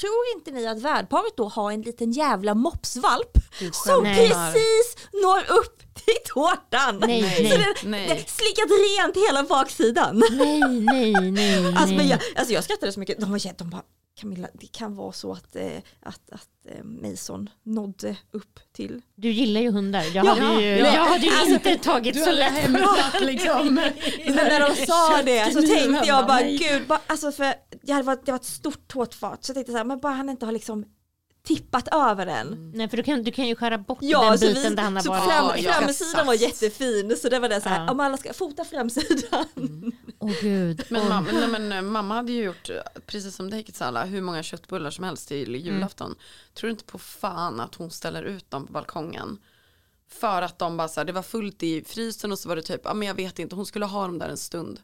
[0.00, 3.38] Tror inte ni att värdparet då har en liten jävla mopsvalp
[3.72, 4.28] som Nej.
[4.28, 6.98] precis når upp till tårtan?
[7.06, 7.50] Nej, Så nej.
[7.82, 8.08] den, Nej.
[8.08, 10.22] den slickat rent hela baksidan.
[10.30, 11.66] Nej, nej, nej.
[11.66, 12.08] Alltså, men nej.
[12.08, 13.82] jag, alltså jag skrattade så mycket, de var de bara
[14.20, 19.30] Camilla, det kan vara så att, eh, att, att eh, Mason nådde upp till Du
[19.30, 20.02] gillar ju hundar.
[20.14, 20.94] Jag Ja, hade ju, ja.
[20.94, 23.74] jag hade ju Alltså, inte tagit så lätt på liksom.
[24.24, 26.56] Men när de sa det så tänkte jag bara nej.
[26.58, 29.72] gud, bara, alltså för jag hade varit, det var ett stort tårtfat så jag tänkte
[29.72, 30.84] så här, men bara han inte har liksom
[31.44, 32.72] tippat över den.
[32.74, 34.82] Nej för du kan, du kan ju skära bort Ja, den så, biten vi, där
[34.82, 35.24] han har så varit.
[35.24, 37.90] fram, Ja, framsidan var jättefin så det var det så här, Ja.
[37.90, 39.44] om alla ska fota framsidan.
[40.18, 40.84] Åh gud.
[40.88, 41.08] Men, Åh.
[41.08, 42.76] mamma, nej, men eh, mamma hade ju gjort, eh,
[43.06, 46.14] precis som dig Kitsala, hur många köttbullar som helst till julafton.
[46.54, 49.38] Tror du inte på fan att hon ställer ut dem på balkongen?
[50.08, 52.62] För att de bara så här, det var fullt i frysen och så var det
[52.62, 54.80] typ, ja men jag vet inte, hon skulle ha dem där en stund.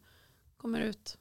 [0.57, 1.17] Kommer ut,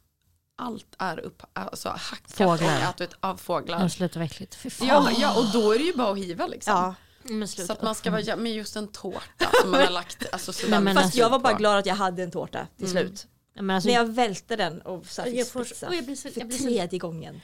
[0.59, 2.77] allt är upp, alltså hackat Fåglar.
[2.77, 3.79] och ätit av fåglar.
[3.79, 4.57] Men sluta äckligt.
[4.81, 6.73] Ja, ja, och då är det ju bara att hiva liksom.
[6.73, 6.95] Ja.
[7.23, 10.33] Men Så att man ska vara, ja, men just en tårta som man har lagt,
[10.33, 12.85] alltså Nej, men mycket Fast jag var bara glad att jag hade en tårta till
[12.91, 13.03] Mm.
[13.07, 13.27] slut.
[13.53, 16.15] Ja, men alltså, När jag välte den och så här Jag får- Oj, jag blir
[16.15, 17.41] så- för jag blir så- tredje gången.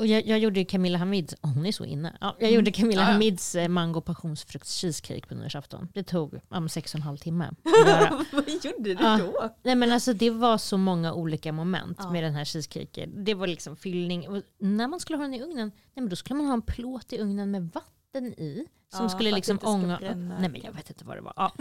[0.00, 2.16] Och jag, jag gjorde Camilla Hamid, oh, hon är så inne.
[2.20, 3.06] Ja, jag gjorde Camilla ja.
[3.12, 5.88] Hamids eh, mango passionsfrukts cheesecake på nyårsafton.
[5.94, 7.50] Det tog um, sex och en halv timme.
[8.32, 9.18] Vad gjorde du Ja.
[9.18, 9.54] då?
[9.62, 12.10] Nej men alltså det var så många olika moment Ja.
[12.10, 13.24] med den här cheesecaken.
[13.24, 14.28] Det var liksom fyllning.
[14.28, 16.62] Och när man skulle ha den i ugnen, nej men då skulle man ha en
[16.62, 18.66] plåt i ugnen med vatten i.
[18.92, 19.98] Som Ja, skulle liksom ånga.
[20.00, 21.32] Nej men jag vet inte vad det var.
[21.36, 21.52] Ja.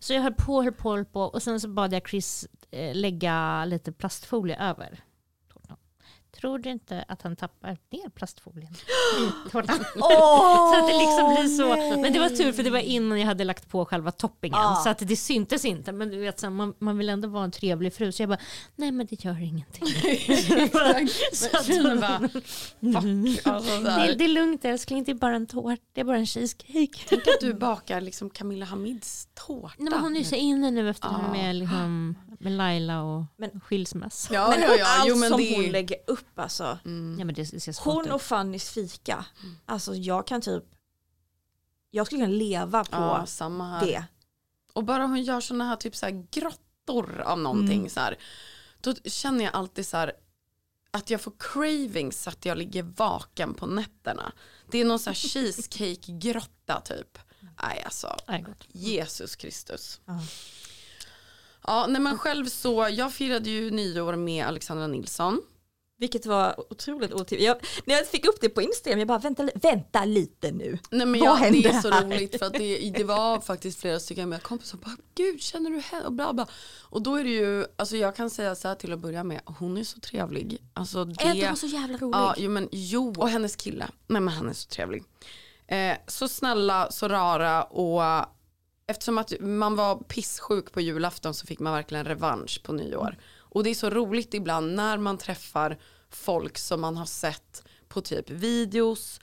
[0.00, 1.20] Så jag höll på, höll på, höll på.
[1.22, 5.00] Och sen så bad jag Chris eh, lägga lite plastfolie över.
[6.40, 8.72] Tror du inte att han tappar ner plastfolien
[9.46, 9.84] i tårtan?
[9.96, 11.68] Åh, så att det liksom blir så.
[11.76, 12.00] nej.
[12.02, 14.80] Men det var tur för det var innan jag hade lagt på själva toppingen Ja.
[14.84, 15.92] så att det syntes inte.
[15.92, 18.38] Men du vet, så man, man vill ändå vara en trevlig fru så jag bara,
[18.76, 19.86] nej men det gör ingenting.
[21.32, 23.46] Så att- Men bara, fuck.
[23.46, 23.82] Alltså, så
[24.18, 26.98] det, är lugnt älskling, det är bara en tårt, det är bara en cheesecake.
[27.08, 29.74] Tänk att du bakar liksom Camilla Hamids tårta.
[29.78, 31.32] Nej, men hon är ju så inne nu efter det här Ja.
[31.32, 34.34] med, liksom, med Laila och Men- skilsmässa.
[34.34, 34.86] Ja, Men ja, ja.
[34.98, 35.56] allt Jo, men som det...
[35.56, 36.64] hon lägger upp alltså.
[37.18, 38.22] Ja, men det, det Hon och.
[38.22, 39.24] Fannys fika.
[39.66, 40.64] Alltså jag kan typ,
[41.90, 43.86] jag skulle kunna leva på Ja, samma här.
[43.86, 44.04] det.
[44.72, 47.90] Och bara hon gör såna här typ så här grottor av någonting Mm.
[47.90, 48.18] så här.
[48.80, 50.12] Då känner jag alltid så här
[50.90, 54.32] att jag får cravings så att jag ligger vaken på nätterna.
[54.70, 57.18] Det är någon så här cheesecake-grotta typ.
[57.62, 58.44] Nej alltså, Nej.
[58.72, 60.00] Jesus Kristus.
[60.04, 60.20] Ja.
[61.66, 65.42] Ja, nej men själv så, jag firade ju nyår med Alexandra Nilsson.
[66.02, 67.32] Vilket var otroligt.
[67.32, 70.78] Jag, när jag fick upp det på Instagram, jag bara vänta, vänta lite nu.
[70.90, 72.04] Nej men Vad jag, det hände är så här?
[72.04, 75.42] roligt för att det, det var faktiskt flera stycken av mina kompisar som bara gud
[75.42, 76.46] känner du henne och bla bla.
[76.82, 79.40] Och då är det ju, alltså jag kan säga så här till att börja med,
[79.44, 80.62] hon är så trevlig.
[80.74, 82.16] Alltså det, Är inte hon så jävla rolig?
[82.16, 85.04] ja, jo, men, jo, och hennes kille, nej men han är så trevlig.
[85.66, 88.02] Eh, så snälla, så rara och
[88.86, 93.16] eftersom att man var pissjuk på julafton så fick man verkligen revansch på nyår.
[93.54, 95.78] Och det är så roligt ibland när man träffar
[96.10, 99.20] folk som man har sett på typ videos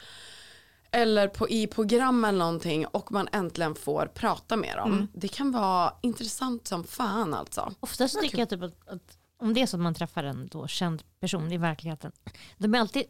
[0.91, 5.07] eller på, i program eller någonting och man äntligen får prata med dem.
[5.13, 7.73] Det kan vara intressant som fan alltså.
[7.79, 10.47] Ofta så tycker jag typ att, att om det är så att man träffar en
[10.47, 12.11] då känd person i verkligheten,
[12.57, 13.03] de är alltid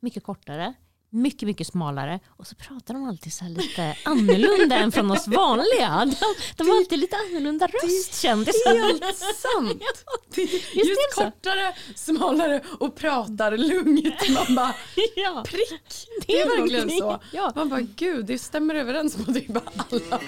[0.00, 0.74] mycket kortare,
[1.16, 5.28] mycket, mycket smalare och så pratar de alltid så här lite annorlunda än från oss
[5.28, 6.04] vanliga.
[6.06, 6.16] De,
[6.56, 8.88] de har alltid lite annorlunda röst kändisar.
[8.88, 9.82] Helt sant.
[10.34, 11.20] Det är Visst just är det så?
[11.24, 14.28] kortare, smalare och pratar lugnt.
[14.28, 14.74] Man bara
[15.16, 16.06] Ja, prick.
[16.26, 17.20] Det är verkligen så.
[17.32, 17.52] Ja.
[17.56, 19.56] Man bara gud det stämmer överens på typ
[19.90, 20.20] alla.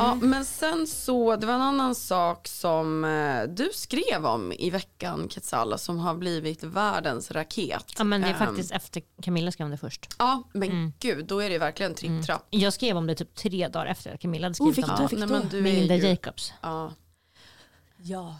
[0.00, 4.70] Ja, men sen så, det var en annan sak som eh, du skrev om i
[4.70, 7.92] veckan Quetzala som har blivit världens raket.
[7.98, 10.14] ja men det är Ehm, faktiskt efter Camilla skrev om det först.
[10.18, 10.92] Ja, men Mm.
[10.98, 12.46] gud, då är det verkligen tripp trapp.
[12.50, 15.02] Jag skrev om det typ tre dagar efter att Camilla hade Oh, skrivit fick om
[15.02, 15.08] det.
[15.08, 15.34] fick nej, du?
[15.34, 16.52] men du Med är Linda ju, Jacobs.
[16.62, 16.92] ja.
[18.02, 18.36] Ja,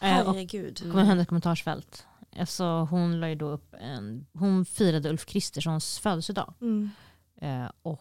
[0.00, 0.78] Eh, och herregud.
[0.78, 2.06] kommer hennes kommentarsfält.
[2.38, 6.54] Alltså, hon la ju då upp en, hon firade Ulf Kristerssons födelsedag.
[6.60, 6.90] Mm.
[7.40, 8.00] eh, och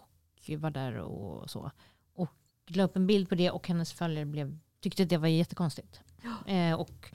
[0.58, 1.72] var där och så.
[2.72, 5.28] Och la upp en bild på det och hennes följare blev, tyckte att det var
[5.28, 6.02] jättekonstigt.
[6.48, 7.12] Eh, och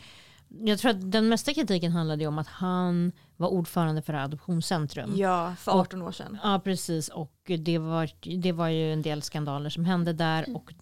[0.48, 5.12] jag tror att den mesta kritiken handlade om att han var ordförande för Adoptionscentrum.
[5.16, 6.38] Ja, för Och- 18 år sedan.
[6.42, 8.10] Ja precis och det var,
[8.42, 10.74] det var ju en del skandaler som hände där och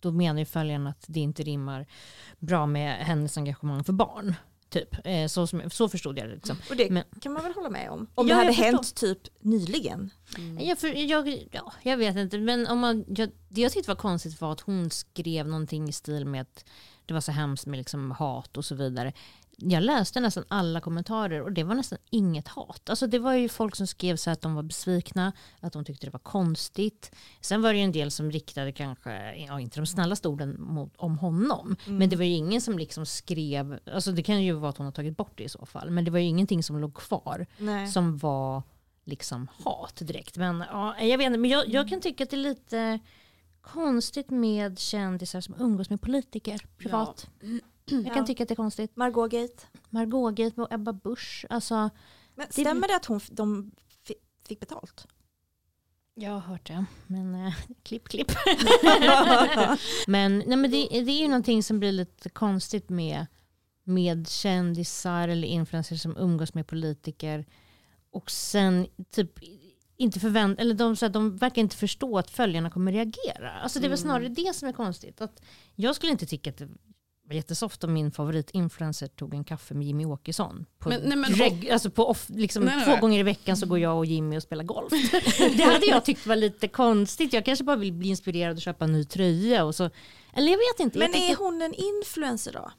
[0.00, 1.86] då menar ju följarna att det inte rimmar
[2.38, 4.34] bra med hennes engagemang för barn.
[4.72, 5.06] Typ.
[5.06, 6.34] Eh, så, så förstod jag det.
[6.34, 6.56] Liksom.
[6.70, 8.06] Och det Men- kan man väl hålla med om.
[8.14, 10.10] Om Ja, det hade hänt typ nyligen.
[10.58, 13.96] Jag, för, jag, ja, jag vet inte, men om man, jag, det jag tyckte var
[13.96, 16.64] konstigt var att hon skrev någonting i stil med att
[17.06, 19.12] det var så hemskt med liksom hat och så vidare.
[19.68, 22.90] Jag läste nästan alla kommentarer och det var nästan inget hat.
[22.90, 26.06] Alltså det var ju folk som skrev så att de var besvikna, att de tyckte
[26.06, 27.14] det var konstigt.
[27.40, 30.92] Sen var det ju en del som riktade kanske, ja inte de snällaste orden mot,
[30.96, 31.76] om honom.
[31.86, 34.84] Men det var ju ingen som liksom skrev, alltså det kan ju vara att hon
[34.84, 35.90] har tagit bort det i så fall.
[35.90, 37.88] Men det var ju ingenting som låg kvar Nej.
[37.88, 38.62] som var
[39.04, 40.36] liksom hat direkt.
[40.36, 43.00] Men ja, jag vet inte, men jag, jag kan tycka att det är lite
[43.60, 47.30] konstigt med kändisar som umgås med politiker privat.
[47.84, 48.26] Jag kan Ja.
[48.26, 48.96] tycka att det är konstigt.
[48.96, 49.62] Margot Gate.
[49.90, 51.90] Margot Gate och Ebba Busch, alltså
[52.34, 53.70] Men stämmer det att hon, de
[54.06, 54.14] fi-
[54.48, 55.06] fick betalt?
[56.14, 58.32] jag har hört det, men eh, klipp klipp.
[60.06, 63.26] men nej, men det, det är ju någonting som blir lite konstigt med,
[63.84, 67.46] med kändisar eller influencers som umgås med politiker
[68.10, 69.38] och sen typ
[69.96, 73.52] inte förvänt eller de, så här, de verkar inte förstå att följarna kommer reagera.
[73.52, 75.20] Alltså det är väl snarare det som är konstigt.
[75.20, 75.42] Att
[75.74, 76.68] jag skulle inte tycka att det
[77.32, 80.66] var jättesoft om min favoritinfluencer tog en kaffe med Jimmy Åkesson.
[80.78, 83.56] På Men- nej, men- reg, alltså på off, liksom, Nej, nej, två gånger i veckan
[83.56, 84.92] så går jag och Jimmy och spelar golf.
[85.56, 87.32] det hade jag tyckt var lite konstigt.
[87.32, 89.64] Jag kanske bara vill bli inspirerad och köpa en ny tröja.
[89.64, 89.90] Och så.
[90.34, 90.98] Eller jag vet inte.
[90.98, 92.70] Men är hon en influencer då?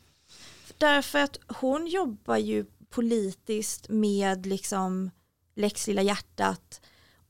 [0.77, 5.11] Därför att hon jobbar ju politiskt med liksom
[5.55, 6.81] Lex Lilla Hjärtat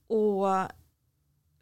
[0.08, 0.48] och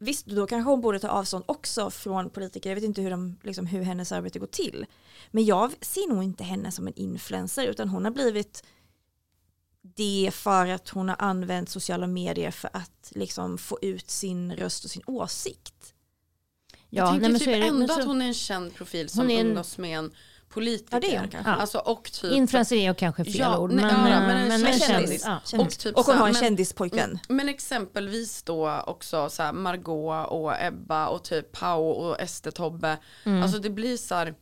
[0.01, 2.69] visst då kanske hon borde ta avstånd också från politiker.
[2.69, 4.85] Jag vet inte hur, de, liksom, hur hennes arbete går till.
[5.31, 8.63] Men jag ser nog inte henne som en influencer utan hon har blivit
[9.81, 14.85] det för att hon har använt sociala medier för att liksom få ut sin röst
[14.85, 15.93] och sin åsikt.
[16.89, 18.33] jag tänker nej, men typ så är det- men ändå så- att hon är en
[18.33, 20.11] känd profil som Hon är en- umgås med en
[20.51, 20.95] politiker.
[20.95, 21.51] Ja, det är kanske.
[21.51, 21.55] Ja.
[21.55, 23.71] Alltså, och typ, Influencer är kanske fel Ja, ord.
[23.71, 24.81] Men, ja, eh, men en men, kändis.
[24.89, 25.25] en kändis.
[25.45, 25.77] Kändis.
[25.77, 27.09] typ och hon har en men- kändispojkvän.
[27.09, 32.97] Mm, Men exempelvis då också så här Margot och Ebba och typ Pau och SD-Tobbe.
[33.23, 33.43] Mm.
[33.43, 34.33] Alltså det blir så här,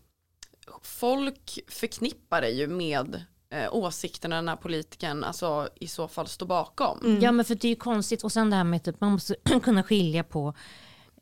[0.82, 6.46] folk förknippar det ju med eh, åsikterna den här politikern alltså i så fall står
[6.46, 7.00] bakom.
[7.06, 7.22] Mm.
[7.22, 9.36] Ja men för det är ju konstigt och sen det här med typ man måste
[9.64, 10.54] kunna skilja på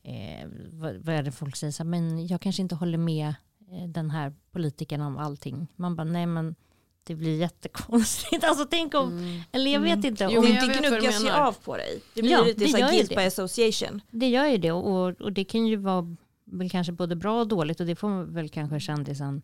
[0.04, 3.34] eh, vad, vad är det folk säger så här, men jag kanske inte håller med
[3.88, 5.67] den här politikern om allting.
[5.75, 6.56] Man bara nej men
[7.03, 8.43] det blir jättekonstigt.
[8.47, 10.30] Alltså tänk om, eller jag vet inte.
[10.32, 12.01] Jo, om, det gnuggas ju av på dig.
[12.13, 14.01] Det blir Ja, lite det så här guilt by association.
[14.12, 17.47] Det gör ju det och, och det kan ju vara väl kanske både bra och
[17.47, 19.41] dåligt och det får väl kanske kändisen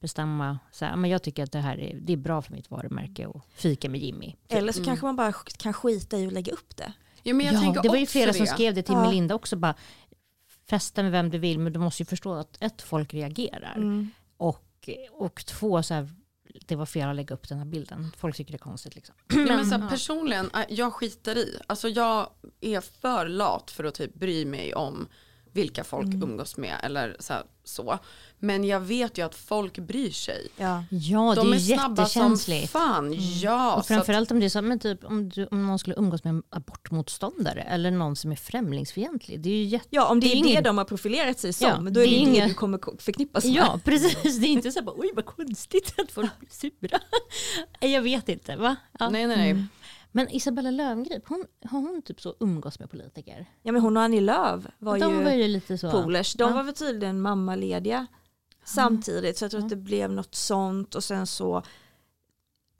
[0.00, 0.58] bestämma.
[0.72, 3.26] Så här, men jag tycker att det här är, det är bra för mitt varumärke
[3.26, 4.34] och fika med Jimmy.
[4.48, 6.92] Eller så kanske man bara kan skita i att lägga upp det.
[7.26, 8.34] Ja, men jag ja, det var ju flera det.
[8.34, 9.02] som skrev det till Ja.
[9.02, 9.56] Melinda också.
[9.56, 9.74] Bara,
[10.66, 13.74] festa med vem du vill men du måste ju förstå att ett, folk reagerar.
[13.76, 14.10] Mm.
[14.36, 16.08] Och, och två, så här,
[16.66, 18.12] det var fel att lägga upp den här bilden.
[18.16, 18.94] Folk tycker det är konstigt.
[18.94, 19.14] Liksom.
[19.28, 19.88] Ja, men så här, ja.
[19.88, 21.58] personligen, äh, jag skiter i.
[21.66, 25.08] Alltså jag är för lat för att typ bry mig om
[25.52, 26.22] vilka folk Mm.
[26.22, 27.98] umgås med eller så, här, så.
[28.38, 30.48] Men jag vet ju att folk bryr sig.
[30.56, 30.84] Ja.
[30.90, 32.72] Ja, det De är är snabba som jättekänsligt.
[32.72, 33.14] fan.
[33.40, 35.78] Ja, Och så att, framförallt om det är så, men typ, om, du, om någon
[35.78, 39.40] skulle umgås med en abortmotståndare eller någon som är främlingsfientlig.
[39.40, 39.86] Det är ju jätte...
[39.90, 41.86] ja, om det, Det är är det ingen- de har profilerat sig som, Ja, då
[41.86, 43.54] är det det är ju det du kommer ko- förknippas med.
[43.54, 44.38] Ja, precis.
[44.38, 46.98] Det är inte så här, bara, oj vad konstigt att folk blir sura.
[47.88, 48.76] Jag vet inte, va?
[48.98, 49.08] Ja.
[49.10, 49.64] nej nej nej.
[50.16, 53.46] Men Isabella Löwengrip, hon, har hon typ så umgås med politiker?
[53.62, 55.90] Ja men hon och Annie Lööf var De ju var ju lite så...
[55.90, 56.34] polers.
[56.34, 56.54] De Ja.
[56.56, 58.06] var väl tydligen mammalediga
[58.64, 59.38] samtidigt.
[59.38, 61.62] Så jag tror att det blev något sånt och sen så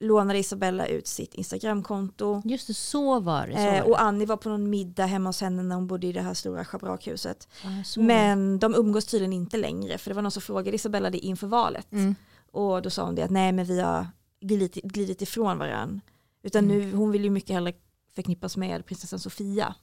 [0.00, 2.42] lånade Isabella ut sitt Instagramkonto.
[2.44, 3.52] Just det, så var det.
[3.52, 3.82] Så Eh, var det.
[3.82, 6.34] och Annie var på någon middag hemma hos henne när hon bodde i det här
[6.34, 7.48] stora schabrakhuset.
[7.64, 8.02] Ja.
[8.02, 11.46] Men de umgås tydligen inte längre för det var någon som frågade Isabella det inför
[11.46, 11.92] valet.
[11.92, 12.14] Mm.
[12.52, 14.06] Och då sa hon det att nej men vi har
[14.40, 16.00] glidit, glidit ifrån varandra.
[16.44, 16.78] Utan Mm.
[16.78, 17.72] nu, hon vill ju mycket hellre
[18.14, 19.74] förknippas med prinsessan Sofia.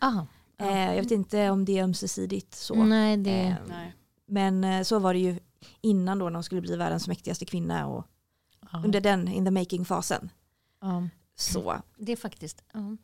[0.00, 0.26] Aha.
[0.58, 2.84] Eh, jag vet inte om det är ömsesidigt så.
[2.84, 3.40] Nej, det...
[3.40, 3.94] Eh, nej.
[4.26, 5.38] Men eh, så var det ju
[5.80, 8.06] innan då när hon skulle bli världens mäktigaste kvinna och
[8.72, 8.82] ja.
[8.84, 10.30] under den in the making fasen.
[10.80, 11.08] Ja.
[11.34, 11.82] Så.
[11.96, 12.62] Det är faktiskt...
[12.72, 12.96] Ja.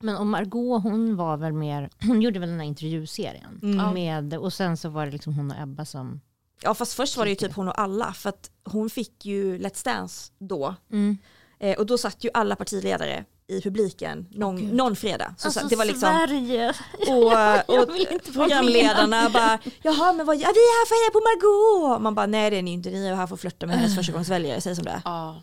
[0.00, 1.90] Men om Margot, hon var väl mer...
[2.06, 3.60] Hon gjorde väl den här intervjuserien.
[3.62, 3.94] Mm.
[3.94, 6.20] Med, och sen så var det liksom hon och Ebba som...
[6.62, 9.58] Ja fast först var det ju typ hon och alla för att hon fick ju
[9.58, 10.74] Let's Dance då.
[10.90, 11.18] Mm.
[11.60, 14.74] Eh, och då satt ju alla partiledare i publiken någon, Gud.
[14.74, 15.34] någon fredag.
[15.38, 16.74] Så Alltså det var liksom, Sverige!
[17.08, 17.88] och, och
[18.32, 22.02] programledarna bara, jaha men vad, ja, vi är här för att heja på Margot.
[22.02, 23.96] Man bara, nej det är ni inte, ni är här för att flörta med hennes
[23.96, 25.02] förstagångsväljare, säg som det.
[25.04, 25.42] Ja.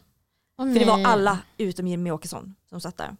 [0.57, 3.15] Åh, För det var alla utom Jimmy Åkesson som satt där.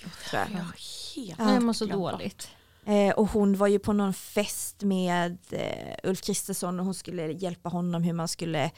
[0.00, 0.40] Gud, jag.
[0.50, 0.74] jag har
[1.16, 1.52] helt Ja.
[1.54, 2.48] Jag mår så dåligt.
[2.86, 7.32] Eh, och hon var ju på någon fest med eh, Ulf Kristersson och hon skulle
[7.32, 8.70] hjälpa honom hur man skulle,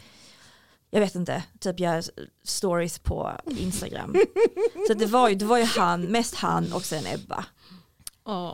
[0.91, 2.03] jag vet inte, typ göra
[2.43, 4.15] stories på Instagram.
[4.89, 7.45] så det var, ju, det var ju han, mest han och sen Ebba.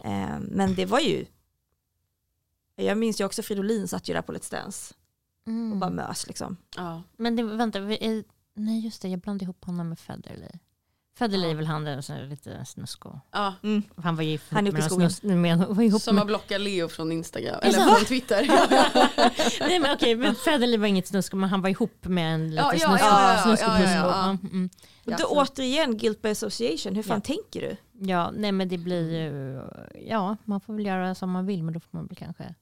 [0.05, 1.27] Eh, men det var ju,
[2.77, 4.95] jag minns ju också Fridolin satt ju där på Let's Dance
[5.73, 5.97] och bara Mm.
[6.07, 6.57] mös liksom.
[6.77, 7.03] Ja.
[7.16, 10.51] Men det, vänta, vi är, nej just det, jag blandade ihop honom med Federley.
[11.31, 11.49] Ja.
[11.51, 13.55] är väl han är lite snusk och, Ja.
[13.97, 16.25] han var ju ihop Han är i med någon snus- med, var ihop Som har
[16.25, 18.47] blockat Leo från Instagram, eller det från Twitter.
[19.69, 22.63] nej men okej, men Federley var inget snusk men han var ihop med en lite
[22.63, 24.71] Ja, ja, snusk, ja, ja, snusk och ja, ja, mm.
[25.05, 27.35] Ja, då så- återigen guilt by association, hur fan Ja.
[27.35, 27.77] tänker du?
[28.07, 29.61] Ja, nej men det blir ju,
[30.09, 32.55] ja man får väl göra som man vill men då får man väl kanske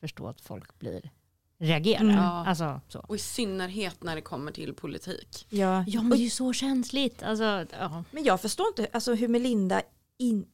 [0.00, 1.10] förstå att folk blir,
[1.58, 2.00] reagerar.
[2.00, 2.18] Mm.
[2.18, 2.98] Alltså, så.
[2.98, 5.46] Och i synnerhet när det kommer till politik.
[5.50, 5.84] Ja.
[5.86, 7.22] Ja men det är ju så känsligt.
[7.22, 8.04] Alltså, ja.
[8.10, 9.82] Men jag förstår inte alltså, hur Melinda
[10.18, 10.46] in...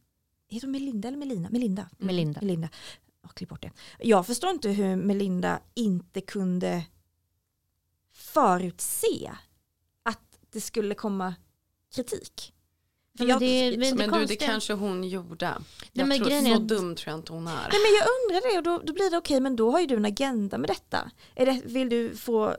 [0.48, 1.48] Heter hon Melinda eller Melina?
[1.50, 1.88] Melinda.
[1.98, 2.40] Melinda.
[2.40, 2.68] Melinda.
[3.24, 3.70] Oh, klipp bort det.
[3.98, 6.84] Jag förstår inte hur Melinda inte kunde
[8.12, 9.32] förutse
[10.02, 11.34] att det skulle komma
[11.94, 12.52] kritik.
[13.20, 15.58] Men jag, det- men- Men du, det kanske hon gjorde.
[15.92, 17.52] Jag men tror, så att- dum tror jag inte hon är.
[17.52, 19.86] nej, men jag undrar det och då, då blir det okej men då har ju
[19.86, 21.10] du en agenda med detta.
[21.34, 22.56] Är det, vill du få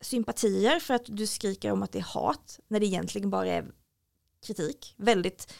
[0.00, 3.64] sympatier för att du skriker om att det är hat när det egentligen bara är
[4.46, 4.94] kritik?
[4.96, 5.52] Väldigt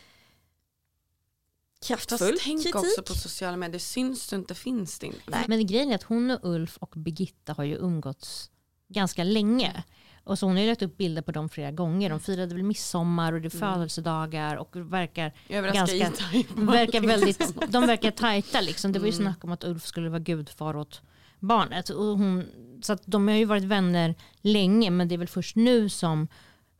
[1.87, 2.77] kraftfull Fast tänk kritik.
[2.77, 5.20] också på sociala medier, syns du inte finns det inte.
[5.27, 5.44] Nej.
[5.49, 8.51] Men grejen är att hon och Ulf och Birgitta har ju umgåtts
[8.88, 9.85] ganska länge.
[10.27, 12.11] Och så hon har ju lagt upp bilder på dem flera gånger.
[12.11, 16.25] De firade väl midsommar och det är födelsedagar och verkar, Överraskar Ganska-
[16.57, 18.93] verkar väldigt, de verkar tajta liksom.
[18.93, 19.25] Det var ju Mm.
[19.25, 21.03] snack om att Ulf skulle vara gudfar åt
[21.41, 21.89] barnet.
[21.91, 22.45] Och hon,
[22.83, 26.29] så att de har ju varit vänner länge men det är väl först nu som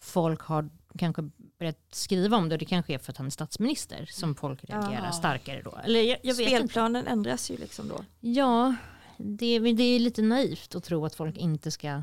[0.01, 1.23] folk har kanske
[1.59, 2.57] börjat skriva om det.
[2.57, 5.13] Det kanske är för att han är statsminister som folk reagerar Ja.
[5.13, 5.79] starkare då.
[5.85, 6.57] Eller jag, jag vet inte.
[6.59, 8.05] Spelplanen ändras ju liksom då.
[8.21, 8.75] Ja,
[9.19, 12.03] det, det är lite naivt att tro att folk inte ska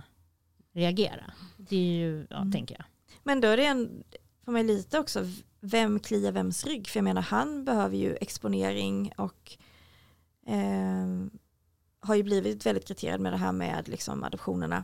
[0.74, 1.32] reagera.
[1.58, 2.52] Det är ju, ja, Mm.
[2.52, 2.86] tänker jag.
[3.24, 4.04] Men då är det en,
[4.46, 6.88] för mig lite också, vem kliar vems rygg?
[6.88, 9.58] För jag menar han behöver ju exponering och
[10.48, 11.08] eh,
[12.00, 14.84] har ju blivit väldigt kriterad med det här med liksom adoptionerna.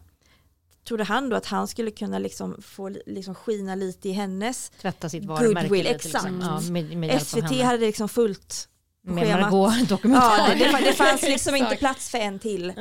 [0.88, 4.70] Trodde han då att han skulle kunna liksom få li- liksom skina lite i hennes?
[4.70, 5.74] Tvätta sitt Goodwill, varumärke.
[5.76, 6.32] lite, exakt.
[6.32, 6.42] Liksom.
[6.42, 8.70] Ja, med, med SVT hade liksom fullt.
[9.02, 9.40] Med.
[9.42, 10.38] Margot dokumentär.
[10.38, 12.74] Ja, det, det, fann- det fanns liksom inte plats för en till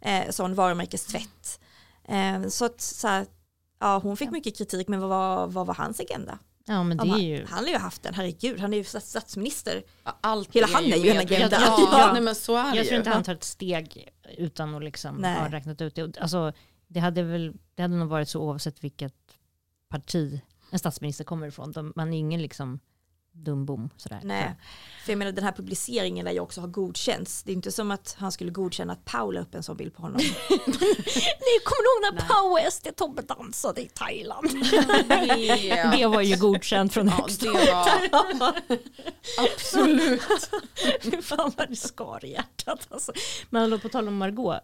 [0.00, 1.55] eh, sån varumärkestvätt.
[2.08, 3.26] Eh, så att så här,
[3.80, 6.38] ja, hon fick mycket kritik men vad var, vad var hans agenda?
[6.68, 7.46] Ja men det är han, ju...
[7.46, 9.82] han har ju haft den, herregud, han är ju stats- statsminister.
[10.20, 11.56] Allt Hela han är ju en agenda.
[11.60, 12.10] Ja, Ja.
[12.12, 15.16] nej, men så är det Jag tror inte han tar ett steg utan att liksom
[15.16, 15.38] Nej.
[15.38, 16.18] ha räknat ut det.
[16.18, 16.52] Alltså,
[16.86, 19.14] det, hade väl, det hade nog varit så oavsett vilket
[19.88, 20.40] parti
[20.70, 21.72] en statsminister kommer ifrån.
[21.72, 22.80] De, man är ingen liksom
[23.36, 24.20] dumbom sådär.
[24.24, 24.54] Nej,
[25.04, 27.42] för jag menar den här publiceringen där jag också har godkänts.
[27.42, 29.94] Det är inte som att han skulle godkänna att Paul la upp en sån bild
[29.94, 30.16] på honom.
[31.46, 34.50] Ni kommer ihåg när Pau SD Tobbe dansade i Thailand?
[35.08, 38.56] Det, Det var ju godkänt från ja, högst det var
[39.54, 40.50] absolut.
[41.02, 43.12] Fy Fan vad det skar i hjärtat alltså.
[43.50, 44.60] Men på tal om Margot,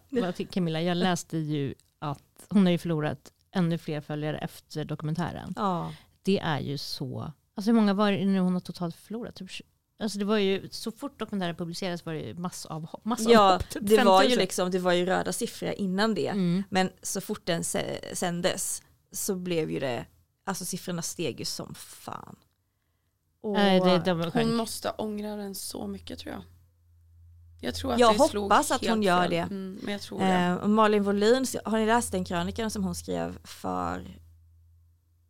[0.51, 5.53] Camilla, jag läste ju att hon har ju förlorat ännu fler följare efter dokumentären.
[5.55, 5.93] Ja.
[6.23, 9.35] Det är ju så, alltså hur många var det nu hon har totalt förlorat?
[9.35, 9.49] Typ,
[9.99, 13.05] alltså det var ju, så fort dokumentären publicerades var det ju massavhopp.
[13.05, 14.39] massavhopp Ja, typ det var ju 5000.
[14.39, 16.27] liksom, det var ju röda siffror innan det.
[16.27, 16.63] Mm.
[16.69, 17.63] Men så fort den
[18.13, 20.05] sändes så blev ju det,
[20.45, 22.35] alltså siffrorna steg ju som fan.
[23.41, 26.43] Och Nej, det, de Hon måste ångra den så mycket tror jag.
[27.61, 29.29] Jag tror att Jag hoppas att hon gör fel.
[29.31, 29.37] det.
[29.37, 30.25] Mm, men jag tror det.
[30.25, 34.17] eh, och Malin Wohlin, har ni läst den krönikan som hon skrev för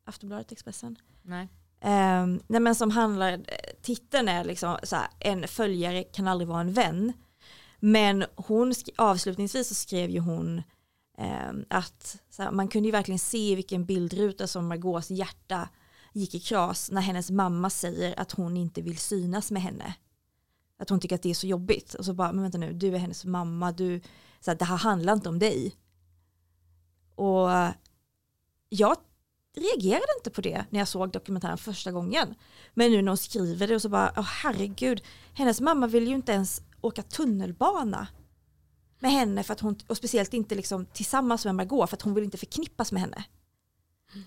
[0.06, 0.96] Aftonbladet Expressen?
[1.22, 1.50] Nej.
[1.84, 3.42] Eh, nej men som handlar,
[3.82, 7.14] titeln är liksom så här, en följare kan aldrig vara en vän.
[7.80, 10.58] Men hon, sk- avslutningsvis så skrev ju hon
[11.18, 15.70] eh, att så här, man kunde ju verkligen se vilken bildruta som Margaux hjärta
[16.14, 19.94] gick i kras när hennes mamma säger att hon inte vill synas med henne.
[20.80, 21.94] Att hon tycker att det är så jobbigt.
[21.94, 24.02] Och så bara, men vänta nu, du är hennes mamma, du,
[24.40, 25.76] så här, det här handlar inte om dig.
[27.16, 27.50] Och
[28.70, 28.98] jag
[29.56, 32.36] reagerade inte på det när jag såg dokumentären första gången.
[32.74, 36.16] Men nu när hon skriver det och så bara, åh herregud, hennes mamma vill ju
[36.16, 38.08] inte ens åka tunnelbana
[39.00, 42.14] med henne för att hon, och speciellt inte liksom tillsammans med Margot för att hon
[42.14, 43.24] vill inte förknippas med henne.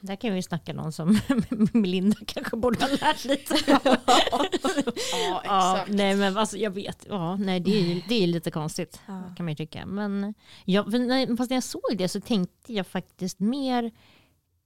[0.01, 1.19] Där kan vi snacka någon som
[1.73, 3.55] Melinda kanske borde ha lärt lite.
[3.67, 3.79] Ja,
[5.45, 5.91] Ja, exakt.
[5.93, 9.23] nej men alltså jag vet, ja, nej, det, är, ju- det är lite konstigt Ja.
[9.37, 9.87] kan man ju tycka.
[9.87, 10.35] Men
[10.65, 10.85] jag,
[11.39, 13.91] fast när jag såg det så tänkte jag faktiskt mer,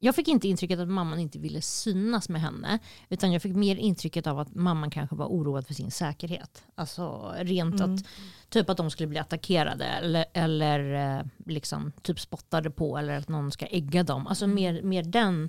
[0.02, 3.76] jag fick inte intrycket att mamman inte ville synas med henne, utan jag fick mer
[3.76, 6.64] intrycket av att mamman kanske var oroad för sin säkerhet.
[6.74, 7.94] Alltså rent Mm.
[7.94, 8.04] att,
[8.48, 13.28] typ att de skulle bli attackerade eller, eller eh, liksom typ spottade på eller att
[13.28, 14.26] någon ska ägga dem.
[14.26, 15.48] Alltså mer, mer den,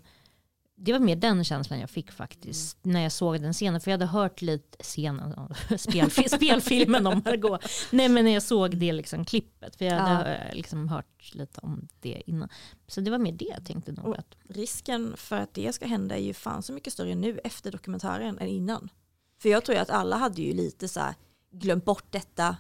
[0.83, 3.81] det var mer den känslan jag fick faktiskt när jag såg den scenen.
[3.81, 7.61] För jag hade hört lite scenen, spelfil, spelfilmen om Margot.
[7.91, 9.75] Nej men när jag såg det liksom klippet.
[9.75, 12.49] För jag hade eh, liksom hört lite om det innan.
[12.87, 14.17] Så det var mer det jag tänkte nog.
[14.17, 17.71] Att, Risken för att det ska hända är ju fan så mycket större nu efter
[17.71, 18.89] dokumentären än innan.
[19.41, 21.15] För jag tror ju att alla hade ju lite så här
[21.51, 22.57] glömt bort detta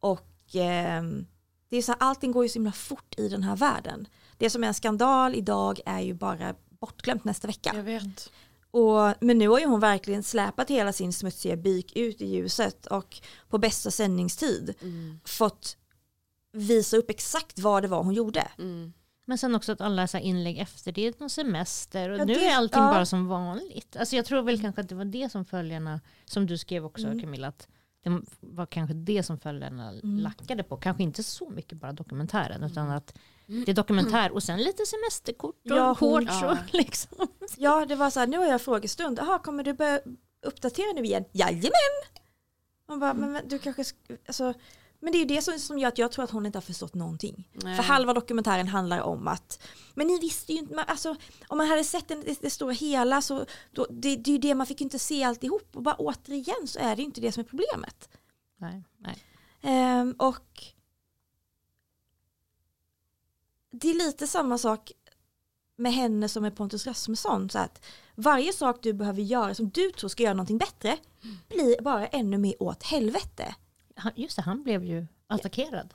[0.00, 1.26] och ehm,
[1.68, 4.06] det är så här, allting går ju så himla fort i den här världen.
[4.38, 6.54] Det som är en skandal idag är ju bara
[6.86, 7.72] bortglömt nästa vecka.
[7.74, 8.30] Jag vet.
[8.70, 12.86] Och, men nu har ju hon verkligen släpat hela sin smutsiga byk ut i ljuset
[12.86, 15.20] och på bästa sändningstid Mm.
[15.24, 15.76] fått
[16.52, 18.48] visa upp exakt vad det var hon gjorde.
[18.58, 18.92] Mm.
[19.26, 22.34] men sen också att alla så inlägg efter det är någon semester och Ja, nu
[22.34, 22.92] det- är allting ja.
[22.92, 23.96] bara som vanligt.
[23.96, 27.06] Alltså jag tror väl kanske att det var det som följarna, som du skrev också
[27.06, 27.20] Mm.
[27.20, 27.68] Camilla, att
[28.02, 30.18] det var kanske det som följarna Mm.
[30.18, 30.76] lackade på.
[30.76, 32.96] Kanske inte så mycket bara dokumentären utan Mm.
[32.96, 33.14] att
[33.46, 36.50] det är dokumentär och sen lite semesterkort och Ja, shorts ja.
[36.52, 37.28] och liksom.
[37.56, 39.18] Ja, det var så här, nu har jag frågestund.
[39.18, 40.00] Jaha, kommer du börja
[40.46, 41.24] uppdatera nu igen?
[41.32, 41.70] Jajamän!
[42.88, 44.54] Man bara, men, men du kanske, sk- alltså,
[45.00, 46.62] men det är ju det som, som gör att jag tror att hon inte har
[46.62, 47.48] förstått någonting.
[47.52, 47.76] Nej.
[47.76, 49.62] För halva dokumentären handlar om att,
[49.94, 51.16] men ni visste ju inte, alltså,
[51.48, 54.38] om man hade sett den, det, det stora hela så, då, det, det är ju
[54.38, 55.76] det, man fick inte se alltihop.
[55.76, 58.08] Och bara återigen så är det ju inte det som är problemet.
[58.58, 59.16] Nej, nej.
[59.62, 60.62] Ehm, och
[63.80, 64.92] det är lite samma sak
[65.76, 67.50] med henne som med Pontus Rasmusson.
[67.50, 67.84] Så att
[68.14, 70.96] varje sak du behöver göra som du tror ska göra någonting bättre
[71.48, 73.54] blir bara ännu mer åt helvete.
[73.96, 75.94] Han- Just det, han blev ju attackerad.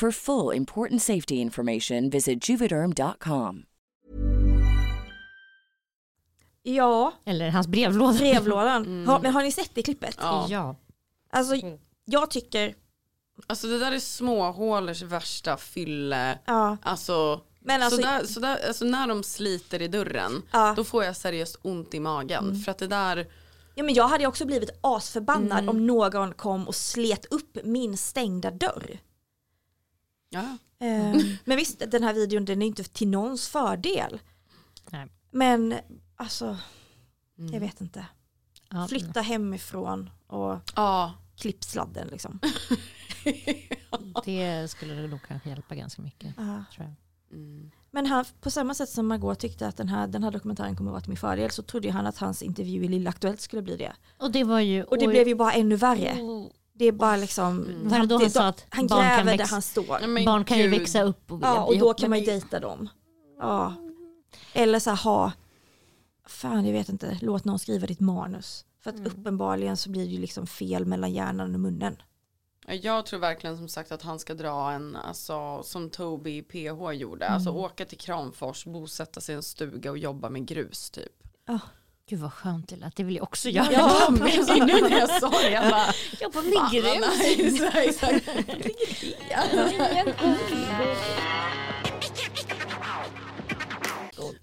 [0.00, 3.62] For full important safety information, visit juvederm.com.
[6.62, 8.18] Ja, Eller hans brevlåda.
[8.18, 9.04] brevlådan.
[9.08, 10.16] Har, men har ni sett det klippet?
[10.20, 10.46] Ja.
[10.48, 10.76] Ja.
[11.30, 11.54] Alltså,
[12.04, 12.74] jag tycker,
[13.46, 16.38] Alltså det där är småhålers värsta fylle.
[16.44, 20.72] ja, Alltså, Men alltså- så där, så där, alltså när de sliter i dörren Ja.
[20.76, 22.56] då får jag seriöst ont i magen.
[22.56, 23.26] För att det där,
[23.74, 28.50] ja men jag hade också blivit asförbannad om någon kom och slet upp min stängda
[28.50, 28.98] dörr.
[30.30, 30.58] Ja.
[30.78, 34.20] Eh, Men visst, den här videon den är inte till någons fördel.
[34.90, 35.06] Nej.
[35.30, 35.74] Men
[36.16, 36.56] alltså,
[37.52, 38.06] jag vet inte.
[38.70, 38.88] Ja.
[38.88, 41.14] Flytta hemifrån och ja.
[41.36, 42.40] klipp sladden liksom.
[44.24, 46.34] Det skulle nog kanske hjälpa ganska mycket.
[46.36, 46.64] Ja.
[46.74, 46.94] Tror jag.
[47.38, 47.70] Mm.
[47.90, 50.90] Men han, på samma sätt som Margot tyckte att den här, den här dokumentären kommer
[50.90, 53.62] att vara till min fördel så trodde han att hans intervju i Lilla Aktuellt skulle
[53.62, 53.92] bli det.
[54.18, 54.84] Och det var ju...
[54.84, 56.12] Och det blev ju bara ännu värre.
[56.20, 56.50] Oh,
[56.80, 59.38] Det är bara liksom, det då han det- sa att han barn kan gräver där
[59.38, 60.06] växa- han står.
[60.06, 60.78] Men barn kan ju gud.
[60.80, 62.88] växa upp och vilja Ja, och då kan man ju dejta dem.
[63.38, 63.74] Ja.
[64.52, 65.32] Eller så här ha,
[66.26, 68.64] fan jag vet inte, låt någon skriva ditt manus.
[68.82, 69.12] För att Mm.
[69.12, 71.96] uppenbarligen så blir det ju liksom fel mellan hjärnan och munnen.
[72.66, 76.92] Ja, Jag tror verkligen som sagt att han ska dra en, alltså, som Toby PH
[76.92, 81.12] gjorde, alltså åka till Kramfors, bosätta sig i en stuga och jobba med grus typ.
[82.10, 83.72] Gud vad skönt det lät, det vill jag också göra.
[83.72, 87.60] Ja, men nu när jag sa det, jag bara, med grus.
[87.60, 88.20] vad nice.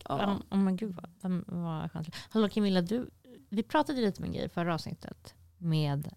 [0.08, 0.38] Ja.
[0.50, 2.16] Oh, men gud vad, vad, skönt.
[2.30, 3.10] Hallå Camilla, du,
[3.50, 6.10] vi pratade lite med en grej i förra avsnittet med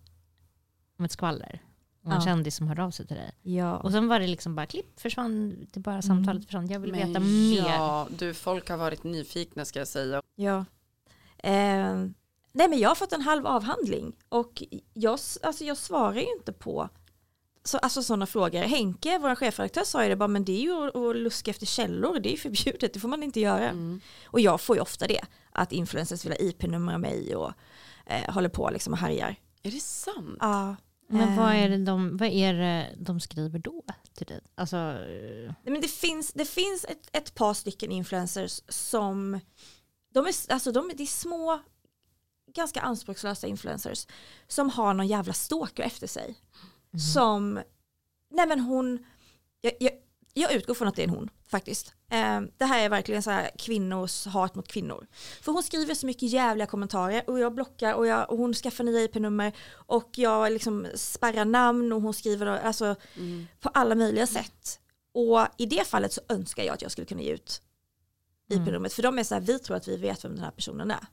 [0.99, 1.63] om ett skvaller.
[2.05, 2.25] Och en Ja.
[2.25, 3.33] kändis som hörde av sig till dig.
[3.43, 3.77] Ja.
[3.77, 6.69] Och sen var det liksom bara klipp, försvann, det bara samtalet försvann.
[6.69, 7.59] Jag vill veta Men mer.
[7.69, 10.23] Ja, du folk har varit nyfikna ska jag säga.
[10.35, 10.65] Ja.
[11.43, 11.97] Eh,
[12.53, 14.63] nej men jag har fått en halv avhandling och
[14.95, 16.89] jag, alltså jag svarar ju inte på
[17.65, 18.61] så, alltså sådana frågor.
[18.61, 21.67] Henke, vår chefredaktör sa ju det bara, men det är ju att, att luska efter
[21.67, 23.69] källor, det är ju förbjudet, det får man inte göra.
[23.69, 24.01] Mm.
[24.25, 25.21] Och jag får ju ofta det,
[25.53, 27.53] att influencers vill ha IP-nummer av mig och
[28.07, 29.37] eh, håller på liksom och härjar.
[29.63, 30.37] Är det sant?
[30.41, 30.77] Ja.
[31.13, 33.83] Men vad är, det de, vad är det de skriver då
[34.15, 34.41] till dig?
[34.55, 39.41] Alltså, eh, Nej, men det finns, det finns ett, ett par stycken influencers som,
[40.13, 41.61] de är, alltså de, det är små,
[42.55, 44.07] ganska anspråkslösa influencers
[44.49, 46.39] som har någon jävla stalker efter sig.
[47.15, 47.61] Som,
[48.31, 49.07] nej men hon,
[49.61, 49.93] jag, jag,
[50.35, 51.95] jag utgår från att det är en hon faktiskt.
[52.11, 55.07] Eh, det här är verkligen så här kvinnors hat mot kvinnor.
[55.43, 58.85] För hon skriver så mycket jävliga kommentarer och jag blockar och, jag, och hon skaffar
[58.85, 62.97] nya IP-nummer och jag liksom spärrar namn och hon skriver alltså,
[63.61, 64.81] på alla möjliga sätt.
[65.13, 67.63] Och i det fallet så önskar jag att jag skulle kunna ge ut
[68.51, 68.93] IP-numret.
[68.93, 71.07] För de är så här, vi tror att vi vet vem den här personen är.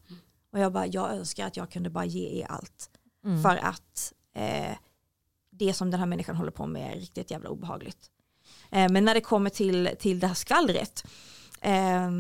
[0.52, 2.90] Och jag bara, jag önskar att jag kunde bara ge er allt.
[3.26, 3.44] mm.
[3.44, 4.78] För att eh,
[5.52, 8.12] det som den här människan håller på med är riktigt jävla obehagligt.
[8.72, 11.08] Eh, men när det kommer till, till det här skvallret
[11.62, 12.12] eh,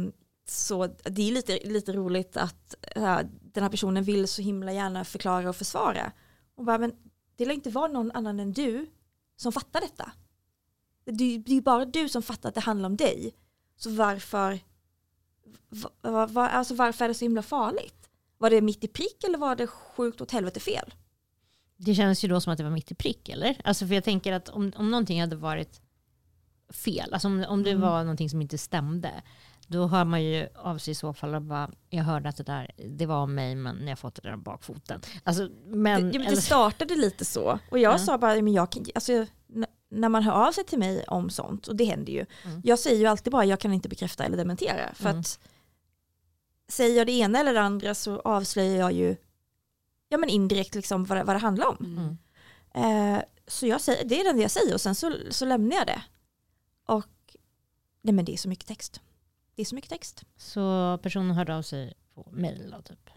[0.50, 5.06] så det är lite, lite roligt att eh, den här personen vill så himla gärna
[5.06, 6.12] förklara och försvara.
[6.56, 6.92] Och bara, men
[7.36, 8.88] det lär inte vara någon annan än du
[9.36, 10.12] som fattar detta.
[11.06, 13.36] Det, är bara du som fattar att det handlar om dig.
[13.76, 14.60] Så varför,
[16.02, 18.10] va, va, alltså varför är det så himla farligt?
[18.38, 20.94] Var det mitt i prick eller var det sjukt åt helvete fel?
[21.78, 23.62] Det känns ju då som att det var mitt i prick, eller?
[23.64, 25.82] Alltså för jag tänker att om, om någonting hade varit
[26.70, 27.82] fel, alltså om, om det Mm.
[27.82, 29.12] var någonting som inte stämde,
[29.68, 32.44] då hör man ju av sig i så fall och bara, jag hörde att det
[32.44, 35.02] där, det var om mig men jag fått det där bakfoten.
[35.24, 37.60] Alltså, men, det, det startade lite så.
[37.72, 37.98] Och jag Ja.
[37.98, 39.26] sa bara, men jag kan, alltså,
[39.90, 42.62] när man hör av sig till mig om sånt, och det händer ju, Mm.
[42.64, 44.94] jag säger ju alltid bara, jag kan inte bekräfta eller dementera.
[44.94, 45.20] För Mm.
[45.20, 45.40] att
[46.68, 49.16] säger jag det ena eller det andra så avslöjar jag ju
[50.10, 51.78] ja, men indirekt liksom vad, vad det handlar om.
[51.80, 53.16] Mm.
[53.16, 55.88] Eh, så jag säger, det är det jag säger och sen så, så lämnar jag
[55.88, 56.02] det.
[56.86, 57.36] Och
[58.02, 59.02] nej men det är så mycket text.
[59.56, 63.10] Det är så mycket text Så personen hörde av sig på mail då, typ.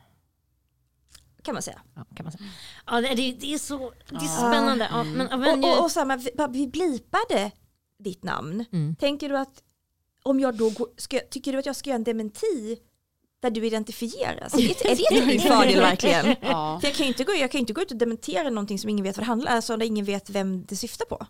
[1.42, 1.80] Kan man säga.
[1.94, 2.44] Ja, kan man säga.
[2.86, 4.50] Ja, det, det är så det är så Ja.
[4.50, 4.88] spännande.
[4.90, 7.50] Ja, men, men, och, och, och samma, vi, vi blipade
[7.98, 8.64] ditt namn.
[8.72, 8.96] mm.
[8.96, 9.62] Tänker du att
[10.22, 12.78] om jag då går, ska, tycker du att jag ska göra en dementi
[13.42, 14.54] där du identifieras?
[14.84, 16.36] Är det, min fördel verkligen?
[16.42, 16.78] Ja.
[16.80, 18.78] För jag kan ju inte gå, jag kan ju inte gå ut och dementera någonting
[18.78, 21.26] som ingen vet vad det handlar om, alltså där ingen vet vem det syftar på.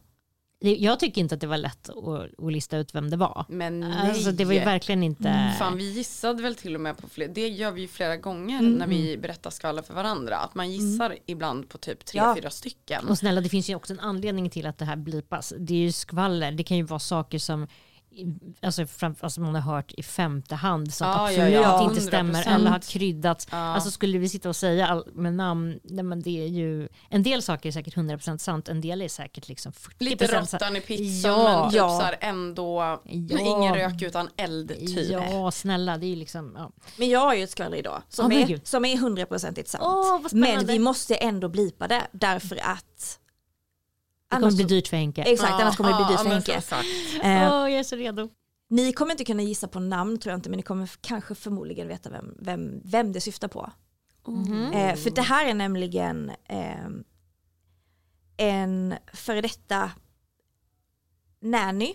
[0.62, 1.96] Jag tycker inte att det var lätt att,
[2.44, 3.44] att lista ut vem det var.
[3.48, 4.08] Men nej.
[4.10, 5.54] Alltså, det var ju verkligen inte...
[5.58, 8.58] Fan vi gissade väl till och med på fler, det gör vi ju flera gånger
[8.58, 8.72] Mm.
[8.74, 10.36] när vi berättar skvaller för varandra.
[10.36, 12.34] Att man gissar ibland på typ tre, Ja.
[12.36, 13.08] fyra stycken.
[13.08, 15.52] Och snälla, det finns ju också en anledning till att det här blipas.
[15.58, 16.52] Det är ju skvaller.
[16.52, 17.66] Det kan ju vara saker som
[18.62, 22.00] alltså, fram, alltså man har hört i femte hand som Ja, ja, absolut ja, inte
[22.00, 22.54] stämmer 100%.
[22.54, 23.48] eller har kryddats.
[23.50, 23.56] Ja.
[23.56, 27.22] Alltså skulle vi sitta och säga all, med namn, nej, men det är ju, en
[27.22, 30.80] del saker är säkert 100% sant, en del är säkert liksom 40% Lite råttan i
[30.80, 31.60] pizzan Ja.
[31.62, 32.00] men typ Ja.
[32.02, 33.38] här ändå Ja.
[33.38, 35.10] ingen rök utan eld typ.
[35.10, 36.70] Ja, snälla, det är ju liksom, ja.
[36.96, 39.84] Men jag har ju ett skvaller idag som, men är, som är hundraprocentigt sant.
[39.86, 43.18] Åh, vad men vi måste ändå blipa det därför att
[44.30, 45.22] Det kommer bli dyrt för Henke.
[45.22, 46.62] Exakt, annars kommer det bli dyrt för Henke.
[47.22, 48.28] Eh, jag är så redo.
[48.68, 51.88] ni kommer inte kunna gissa på namn tror jag inte, men ni kommer kanske förmodligen
[51.88, 53.72] veta vem, vem, vem det syftar på.
[54.26, 54.72] Mhm.
[54.72, 56.88] Eh, för det här är nämligen eh,
[58.36, 59.90] en före detta
[61.40, 61.94] nanny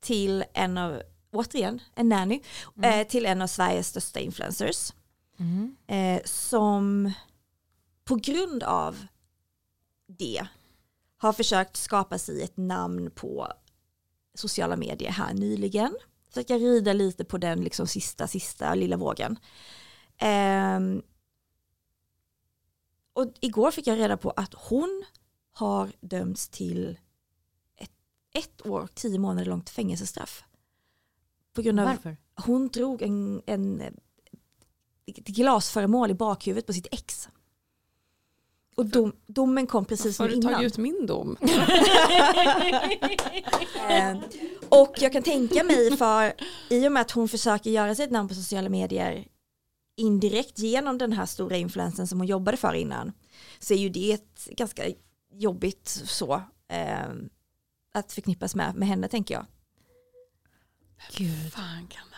[0.00, 1.02] till en av,
[1.32, 2.42] återigen, en nanny,
[2.82, 4.92] eh, till en av Sveriges största influencers.
[5.38, 5.76] Mm.
[5.86, 7.12] eh, som
[8.04, 9.06] på grund av
[10.06, 10.46] det
[11.20, 13.52] har försökt skapa sig ett namn på
[14.34, 15.96] sociala medier här nyligen.
[16.34, 19.38] Så jag rida lite på den liksom sista, sista lilla vågen.
[20.18, 21.02] Ehm,
[23.12, 25.04] och igår fick jag reda på att hon
[25.52, 26.98] har dömts till
[27.76, 27.92] ett,
[28.34, 30.44] ett år, tio månader långt fängelsestraff.
[31.52, 32.16] På grund av Varför?
[32.34, 33.82] hon drog en, en
[35.06, 37.28] glasföremål i bakhuvudet på sitt ex.
[38.74, 40.52] Och dom, domen kom precis Varför som har du innan.
[40.54, 41.36] tagit ut min dom?
[43.88, 44.16] Eh,
[44.68, 46.32] och jag kan tänka mig för
[46.68, 49.26] i och med att hon försöker göra sig ett namn på sociala medier
[49.96, 53.12] indirekt genom den här stora influensen som hon jobbade för innan
[53.58, 54.82] så är ju det ett ganska
[55.32, 57.08] jobbigt så eh,
[57.94, 59.46] att förknippas med, med henne tänker jag.
[61.16, 61.52] Gud.
[61.52, 62.09] Fan kan?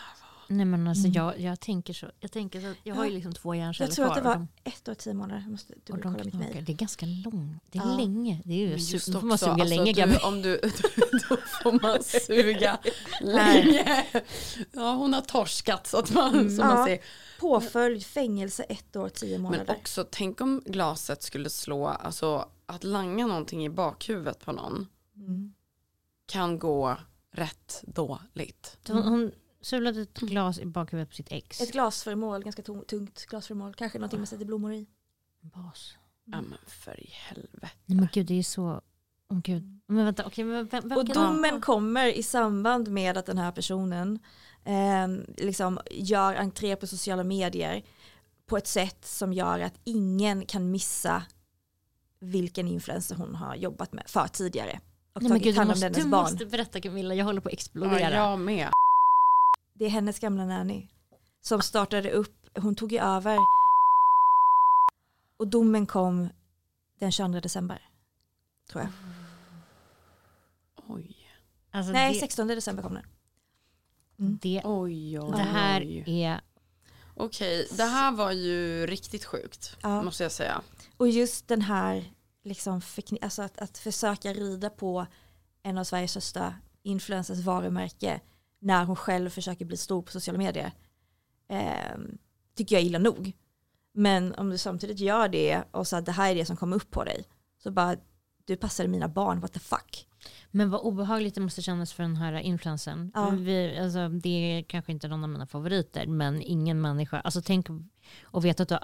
[0.47, 1.13] Nej men alltså Mm.
[1.13, 4.05] jag, jag tänker så, jag tänker så, jag har ju liksom två hjärnceller Jag tror
[4.05, 4.35] att det kvar.
[4.37, 6.65] var ett år tio månader, jag måste och de dubbelkolla mitt mejl.
[6.65, 7.97] Det är ganska långt, det är Ja.
[7.97, 8.41] länge.
[8.45, 10.57] Det är ju Men just super, också, man suga alltså, länge du, om du,
[11.29, 12.79] då får man suga
[13.21, 14.05] länge.
[14.71, 16.85] Ja hon har torskat så att man, som man Ja.
[16.85, 16.99] säger.
[17.39, 19.75] Påföljd fängelse ett år tio Men månader.
[19.79, 25.53] också tänk om glaset skulle slå, alltså att langa någonting i bakhuvudet på någon Mm.
[26.25, 26.97] kan gå
[27.31, 28.77] rätt dåligt.
[28.87, 29.31] Hon, hon
[29.63, 31.61] sulade ett glas i bakhuvudet på sitt ex.
[31.61, 34.87] Ett glasföremål, ganska tung- tungt glasföremål, kanske någonting man sätter blommor i.
[35.41, 35.93] Bas.
[36.25, 37.69] Ja men för i helvete.
[37.85, 38.81] Nej men gud det är så,
[39.29, 39.79] åh gud.
[39.87, 43.37] Men vänta, okej men vem, vem Och kan domen kommer i samband med att den
[43.37, 44.19] här personen
[44.65, 45.07] eh,
[45.45, 47.83] liksom gör entré på sociala medier
[48.45, 51.23] på ett sätt som gör att ingen kan missa
[52.19, 54.79] vilken influencer hon har jobbat med för tidigare.
[55.13, 56.21] Och Nej men tagit gud du hand om måste, dennes du barn.
[56.23, 58.15] måste berätta Camilla, jag håller på att Ja, explodera.
[58.15, 58.69] jag med.
[59.73, 60.87] Det är hennes gamla nanny
[61.41, 63.37] som startade upp, hon tog ju över
[65.37, 66.29] och domen kom
[66.99, 67.81] den 22 december.
[68.71, 68.91] Tror jag.
[70.87, 71.17] Oj.
[71.71, 73.05] Alltså, Nej, det, 16 december kom den.
[74.41, 76.21] det, Oj, oj, det här oj.
[76.23, 76.41] är,
[77.15, 79.77] Okej, det här var ju riktigt sjukt.
[79.81, 80.01] Ja.
[80.03, 80.61] Måste jag säga.
[80.97, 82.13] Och just den här,
[82.43, 85.05] liksom förkni- alltså att, att försöka rida på
[85.63, 88.21] en av Sveriges största influencers varumärke
[88.63, 90.71] när hon själv försöker bli stor på sociala medier
[91.47, 91.97] eh,
[92.55, 93.31] tycker jag illa nog.
[93.93, 96.75] Men om du samtidigt gör det och så att det här är det som kommer
[96.75, 97.23] upp på dig
[97.63, 97.95] så bara
[98.45, 100.07] du passade mina barn, what the fuck.
[100.51, 103.11] men vad obehagligt det måste kännas för den här influensen.
[103.15, 103.29] Ja.
[103.29, 107.67] Vi, alltså, det är kanske inte någon av mina favoriter men ingen människa, alltså tänk
[108.23, 108.81] och veta att du har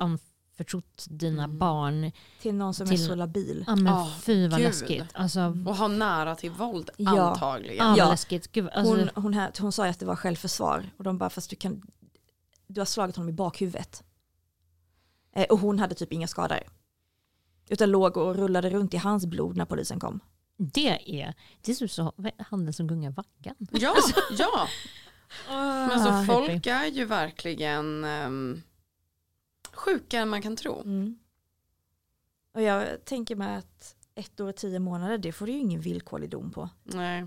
[0.60, 1.58] förtrott dina Mm.
[1.58, 2.12] barn.
[2.42, 3.64] Till någon som Till- är så labil.
[3.68, 4.68] Ja men Ah, fy vad gud.
[4.68, 5.06] läskigt.
[5.14, 7.22] Alltså, Och ha nära till våld Ja.
[7.22, 7.78] antagligen.
[7.88, 8.10] ja, Ja.
[8.12, 8.52] läskigt.
[8.52, 11.30] Gud, alltså, Hon, hon, här, hon sa ju att det var självförsvar och de bara
[11.30, 11.82] fast du kan
[12.68, 14.04] du har slagit honom i bakhuvudet.
[15.36, 16.60] Eh, och hon hade typ inga skador.
[17.70, 20.20] Utan låg och rullade runt i hans blod när polisen kom.
[20.58, 23.56] det är, det är typ så, handen som gungar vaggan.
[23.72, 23.96] Ja,
[24.38, 24.68] ja.
[25.50, 28.62] Men alltså folk är ju verkligen um,
[29.80, 30.82] sjukare än man kan tro.
[30.82, 31.20] Mm.
[32.54, 35.82] Och jag tänker mig att ett år och tio månader, det får du ju ingen
[35.82, 36.70] villkorlig dom på.
[36.84, 37.26] Nej.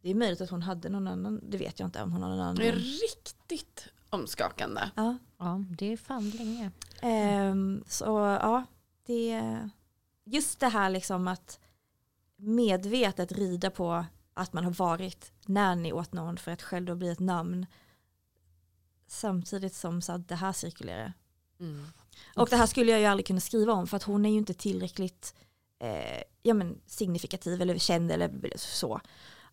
[0.00, 2.28] Det är möjligt att hon hade någon annan, det vet jag inte om hon har
[2.28, 2.54] någon annan.
[2.54, 4.90] Det är riktigt omskakande.
[4.94, 5.18] Ja.
[5.38, 6.70] Ja, det är fan länge.
[7.02, 8.04] Ehm, så
[8.42, 8.64] ja,
[9.06, 9.42] det,
[10.24, 11.60] just det här liksom att
[12.36, 17.08] medvetet rida på att man har varit nanny åt någon för att själv då bli
[17.08, 17.66] ett namn.
[19.06, 21.12] Samtidigt som så att det här cirkulerar.
[21.60, 21.86] Mm.
[22.36, 24.36] Och det här skulle jag ju aldrig kunna skriva om för att hon är ju
[24.36, 25.34] inte tillräckligt
[25.82, 29.00] eh, ja, men signifikativ eller känd eller så.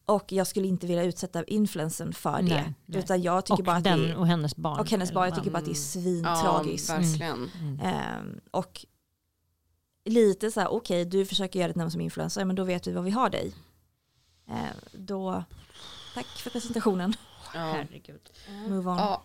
[0.06, 2.42] Och jag skulle inte vilja utsätta influensen för det.
[2.42, 3.00] Nej, nej.
[3.00, 4.80] Utan jag tycker Och bara att den det är, och hennes barn.
[4.80, 5.54] och hennes barn, jag tycker Mm.
[5.54, 6.90] bara att det är Ja, svintragiskt.
[6.90, 7.52] verkligen.
[7.60, 7.80] Mm.
[7.80, 8.86] Ehm, och
[10.06, 12.92] lite så här, okej du försöker göra ditt namn som influencer, men då vet vi
[12.92, 13.54] vad vi har dig.
[14.48, 15.44] Ehm, då,
[16.14, 17.14] tack för presentationen.
[17.54, 17.60] Ja.
[17.60, 18.30] Herregud.
[18.68, 18.98] Move on.
[18.98, 19.24] ja.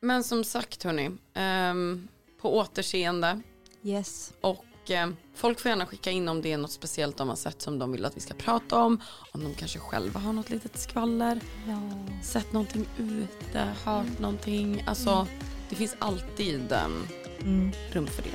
[0.00, 2.08] Men som sagt hörni, ehm,
[2.40, 3.40] på återseende
[3.82, 4.32] Yes.
[4.40, 7.62] och ehm, folk får gärna skicka in om det är något speciellt de har sett
[7.62, 9.00] som de vill att vi ska prata om.
[9.32, 11.80] Om de kanske själva har något litet skvaller, Ja.
[12.24, 14.84] sett någonting ute, hört någonting.
[14.86, 15.26] Alltså
[15.68, 17.06] det finns alltid ehm,
[17.40, 18.28] Mm, rum för det.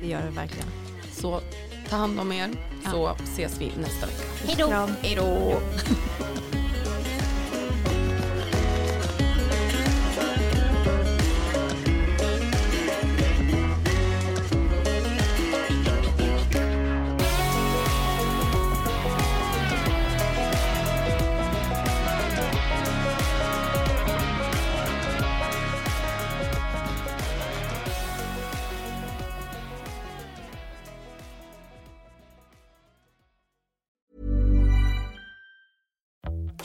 [0.00, 0.68] det gör det verkligen.
[1.12, 1.40] Så
[1.88, 2.50] ta hand om er
[2.92, 4.22] så ses vi nästa vecka.
[4.46, 4.88] Hej då.
[5.02, 5.60] Hej då!